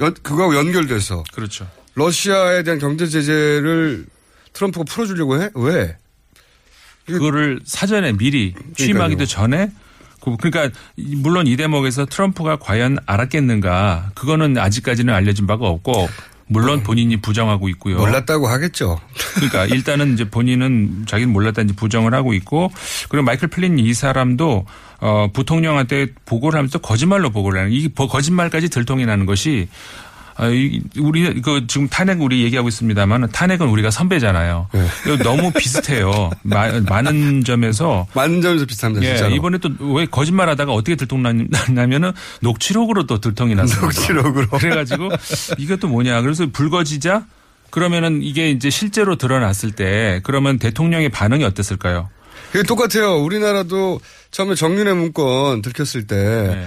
[0.00, 1.66] 연, 그거하고 연결돼서 그렇죠.
[1.94, 4.06] 러시아에 대한 경제 제재를
[4.52, 5.48] 트럼프가 풀어주려고 해?
[5.54, 5.96] 왜?
[7.06, 9.70] 그거를 사전에 미리 취임하기도 전에
[10.20, 16.08] 그- 그러니까 물론 이 대목에서 트럼프가 과연 알았겠는가 그거는 아직까지는 알려진 바가 없고
[16.48, 17.96] 물론 본인이 부정하고 있고요.
[17.96, 19.00] 몰랐다고 하겠죠.
[19.34, 22.70] 그러니까 일단은 이제 본인은 자기는 몰랐다는지 부정을 하고 있고
[23.08, 24.64] 그리고 마이클 플린 이 사람도
[25.00, 30.05] 어 부통령한테 보고를 하면서 거짓말로 보고를 하는 이 버- 거짓말까지 들통이 나는 것이 아, 이-
[30.98, 34.68] 우리 그 지금 탄핵 우리 얘기하고 있습니다만 탄핵은 우리가 선배잖아요.
[35.06, 36.30] 이거 너무 비슷해요.
[36.42, 39.30] 마- 많은 점에서 많은 점에서 비슷합니다.
[39.30, 39.34] 예.
[39.34, 43.80] 이번에 또 왜 거짓말하다가 어떻게 들통났냐면은 녹취록으로 또 들통이 났어요.
[43.82, 44.48] 녹취록으로.
[44.48, 45.08] 그래가지고
[45.58, 46.20] 이게 또 뭐냐.
[46.22, 47.24] 그래서 불거지자
[47.70, 52.08] 그러면은 이게 이제 실제로 드러났을 때 그러면 대통령의 반응이 어땠을까요?
[52.52, 53.16] 그게 똑같아요.
[53.22, 56.16] 우리나라도 처음에 정윤회 문건 들켰을 때
[56.54, 56.66] 네.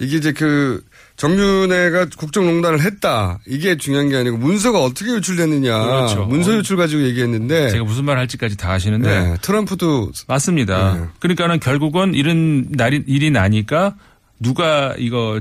[0.00, 0.82] 이게 이제 그
[1.20, 3.38] 정윤회가 국정농단을 했다.
[3.46, 5.78] 이게 중요한 게 아니고 문서가 어떻게 유출됐느냐.
[5.84, 6.24] 그렇죠.
[6.24, 10.94] 문서 유출 가지고 얘기했는데 제가 무슨 말 할지까지 다 아시는데 네, 트럼프도 맞습니다.
[10.94, 11.04] 네.
[11.18, 13.96] 그러니까는 결국은 이런 날이 일이 나니까
[14.38, 15.40] 누가 이거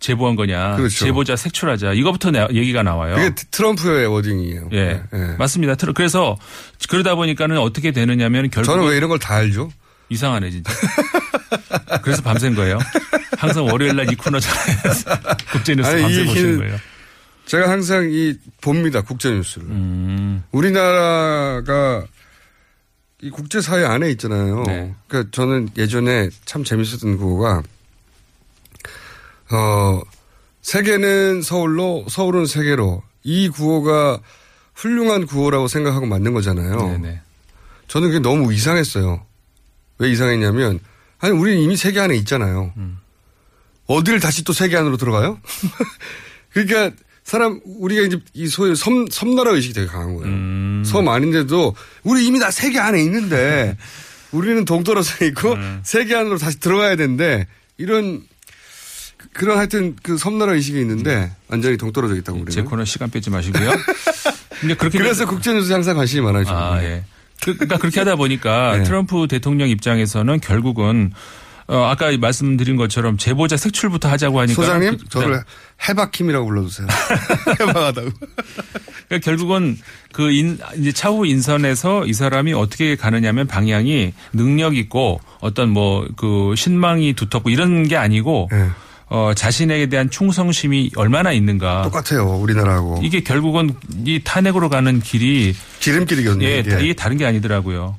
[0.00, 0.76] 제보한 거냐.
[0.76, 1.04] 그렇죠.
[1.04, 1.92] 제보자 색출하자.
[1.92, 3.16] 이거부터 나- 얘기가 나와요.
[3.16, 4.68] 그게 트럼프의 워딩이에요.
[4.72, 5.02] 예.
[5.12, 5.36] 네.
[5.38, 5.74] 맞습니다.
[5.74, 6.38] 트러- 그래서
[6.88, 9.70] 그러다 보니까는 어떻게 되느냐면 결국 저는 왜 이런 걸 다 알죠?
[10.08, 10.72] 이상하네 진짜.
[12.02, 12.78] 그래서 밤샌 거예요.
[13.38, 14.56] 항상 월요일 날 이 코너 전에
[15.52, 16.76] 국제뉴스 아니, 밤새 이 보시는 길- 거예요.
[17.46, 19.66] 제가 항상 이 봅니다 국제뉴스를.
[19.68, 20.44] 음.
[20.52, 22.04] 우리나라가
[23.22, 24.62] 이 국제사회 안에 있잖아요.
[24.66, 24.94] 네.
[25.08, 27.62] 그러니까 저는 예전에 참 재밌었던 구호가
[29.50, 30.00] 어
[30.62, 34.20] 세계는 서울로 서울은 세계로 이 구호가
[34.74, 36.76] 훌륭한 구호라고 생각하고 만든 거잖아요.
[36.98, 37.20] 네네.
[37.88, 39.24] 저는 그게 너무 이상했어요.
[39.98, 40.78] 왜 이상했냐면
[41.18, 42.72] 아니 우리는 이미 세계 안에 있잖아요.
[42.76, 42.98] 음.
[43.88, 45.40] 어디를 다시 또 세계 안으로 들어가요?
[46.52, 50.26] 그러니까 사람 우리가 이제 이 소위 섬 섬나라 의식이 되게 강한 거예요.
[50.28, 50.82] 음.
[50.86, 51.74] 섬 아닌데도
[52.04, 53.76] 우리 이미 다 세계 안에 있는데
[54.32, 55.80] 우리는 동떨어져 있고 음.
[55.82, 58.22] 세계 안으로 다시 들어가야 되는데 이런
[59.16, 62.64] 그- 그런 하여튼 그 섬나라 의식이 있는데 완전히 동떨어져 있다고 제 그래요.
[62.70, 63.70] 코너 시간 빼지 마시고요.
[64.60, 66.44] 근데 그렇게 그래서 국제 뉴스 항상 관심이 많아요.
[66.48, 67.04] 아, 예.
[67.42, 68.84] 그- 그러니까 그렇게 하다 보니까 네.
[68.84, 71.12] 트럼프 대통령 입장에서는 결국은
[71.68, 75.42] 어, 아까 말씀드린 것처럼 제보자 색출부터 하자고 하니까 소장님, 그- 저를
[75.88, 76.86] 해박킴이라고 불러주세요.
[77.60, 78.10] 해박하다고.
[79.08, 79.76] 그러니까 결국은
[80.12, 86.54] 그 인, 이제 차후 인선에서 이 사람이 어떻게 가느냐면 방향이 능력 있고 어떤 뭐 그
[86.56, 88.68] 신망이 두텁고 이런 게 아니고 네.
[89.10, 91.82] 어, 자신에 대한 충성심이 얼마나 있는가.
[91.82, 93.00] 똑같아요, 우리나라하고.
[93.02, 96.44] 이게 결국은 이 탄핵으로 가는 길이 지름길이거든요.
[96.46, 96.78] 예, 이게.
[96.82, 97.96] 이게 다른 게 아니더라고요.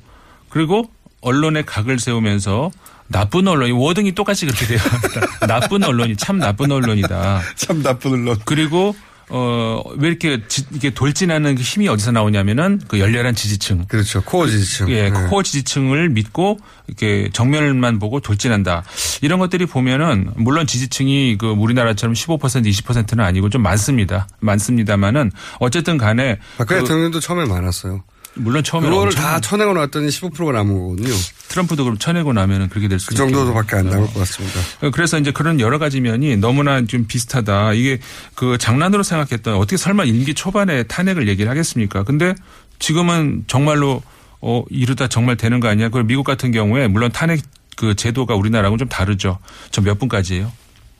[0.48, 0.90] 그리고
[1.20, 2.70] 언론에 각을 세우면서
[3.10, 4.78] 나쁜 언론이 wording이 똑같이 그렇게 돼요.
[5.46, 7.42] 나쁜 언론이 참 나쁜 언론이다.
[7.56, 8.38] 참 나쁜 언론.
[8.44, 8.94] 그리고
[9.32, 13.84] 어, 왜 이렇게 지, 이게 돌진하는 그 힘이 어디서 나오냐면은 그 열렬한 지지층.
[13.86, 14.22] 그렇죠.
[14.22, 14.90] core 지지층.
[14.90, 15.10] 예, 네.
[15.10, 16.58] 코어 지지층을 믿고
[16.88, 18.84] 이렇게 정면만 보고 돌진한다.
[19.22, 24.28] 이런 것들이 보면은 물론 지지층이 그 우리나라처럼 15% 20%는 아니고 좀 많습니다.
[24.40, 28.02] 많습니다만은 어쨌든 간에 박근혜 그 대통령도 처음에 많았어요.
[28.34, 31.14] 물론 처음에 그거를 다 쳐내고 났더니 15%가 남은 거거든요.
[31.48, 34.60] 트럼프도 그럼 쳐내고 나면은 그렇게 될그 수도 정도밖에 안 남을 것 같습니다.
[34.92, 37.72] 그래서 이제 그런 여러 가지 면이 너무나 좀 비슷하다.
[37.74, 37.98] 이게
[38.34, 42.04] 그 장난으로 생각했던 어떻게 설마 임기 초반에 탄핵을 얘기를 하겠습니까?
[42.04, 42.34] 근데
[42.78, 44.02] 지금은 정말로
[44.40, 45.88] 어 이러다 정말 되는 거 아니야?
[45.88, 47.40] 그 미국 같은 경우에 물론 탄핵
[47.76, 49.38] 그 제도가 우리나라하고는 좀 다르죠.
[49.70, 50.52] 저 몇 분까지예요?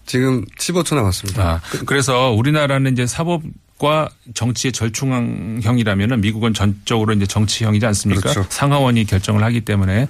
[0.05, 1.43] 지금 15초 남았습니다.
[1.43, 3.43] 아, 그래서 우리나라는 이제 사법
[3.81, 8.21] 과 정치의 절충형이라면은 미국은 전적으로 이제 정치형이지 않습니까?
[8.21, 8.45] 그렇죠.
[8.51, 10.07] 상하원이 결정을 하기 때문에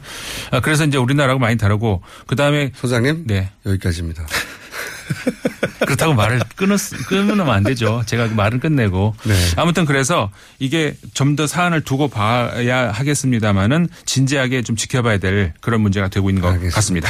[0.51, 4.27] 아, 그래서 이제 우리나라하고 많이 다르고 그 다음에 소장님 네 여기까지입니다.
[5.87, 8.03] 그렇다고 말을 끊었, 끊으면 안 되죠.
[8.07, 9.15] 제가 그 말을 끝내고.
[9.25, 9.35] 네.
[9.57, 16.09] 아무튼 그래서 이게 좀 더 사안을 두고 봐야 하겠습니다만은 진지하게 좀 지켜봐야 될 그런 문제가
[16.09, 17.09] 되고 있는 것 같습니다.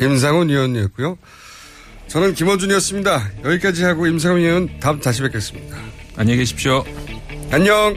[0.00, 1.18] 임상훈 의원이었고요.
[2.08, 3.30] 저는 김원준이었습니다.
[3.44, 5.76] 여기까지 하고 임상훈 의원 다음 다시 뵙겠습니다.
[6.18, 6.82] 안녕히 계십시오.
[7.52, 7.94] 안녕.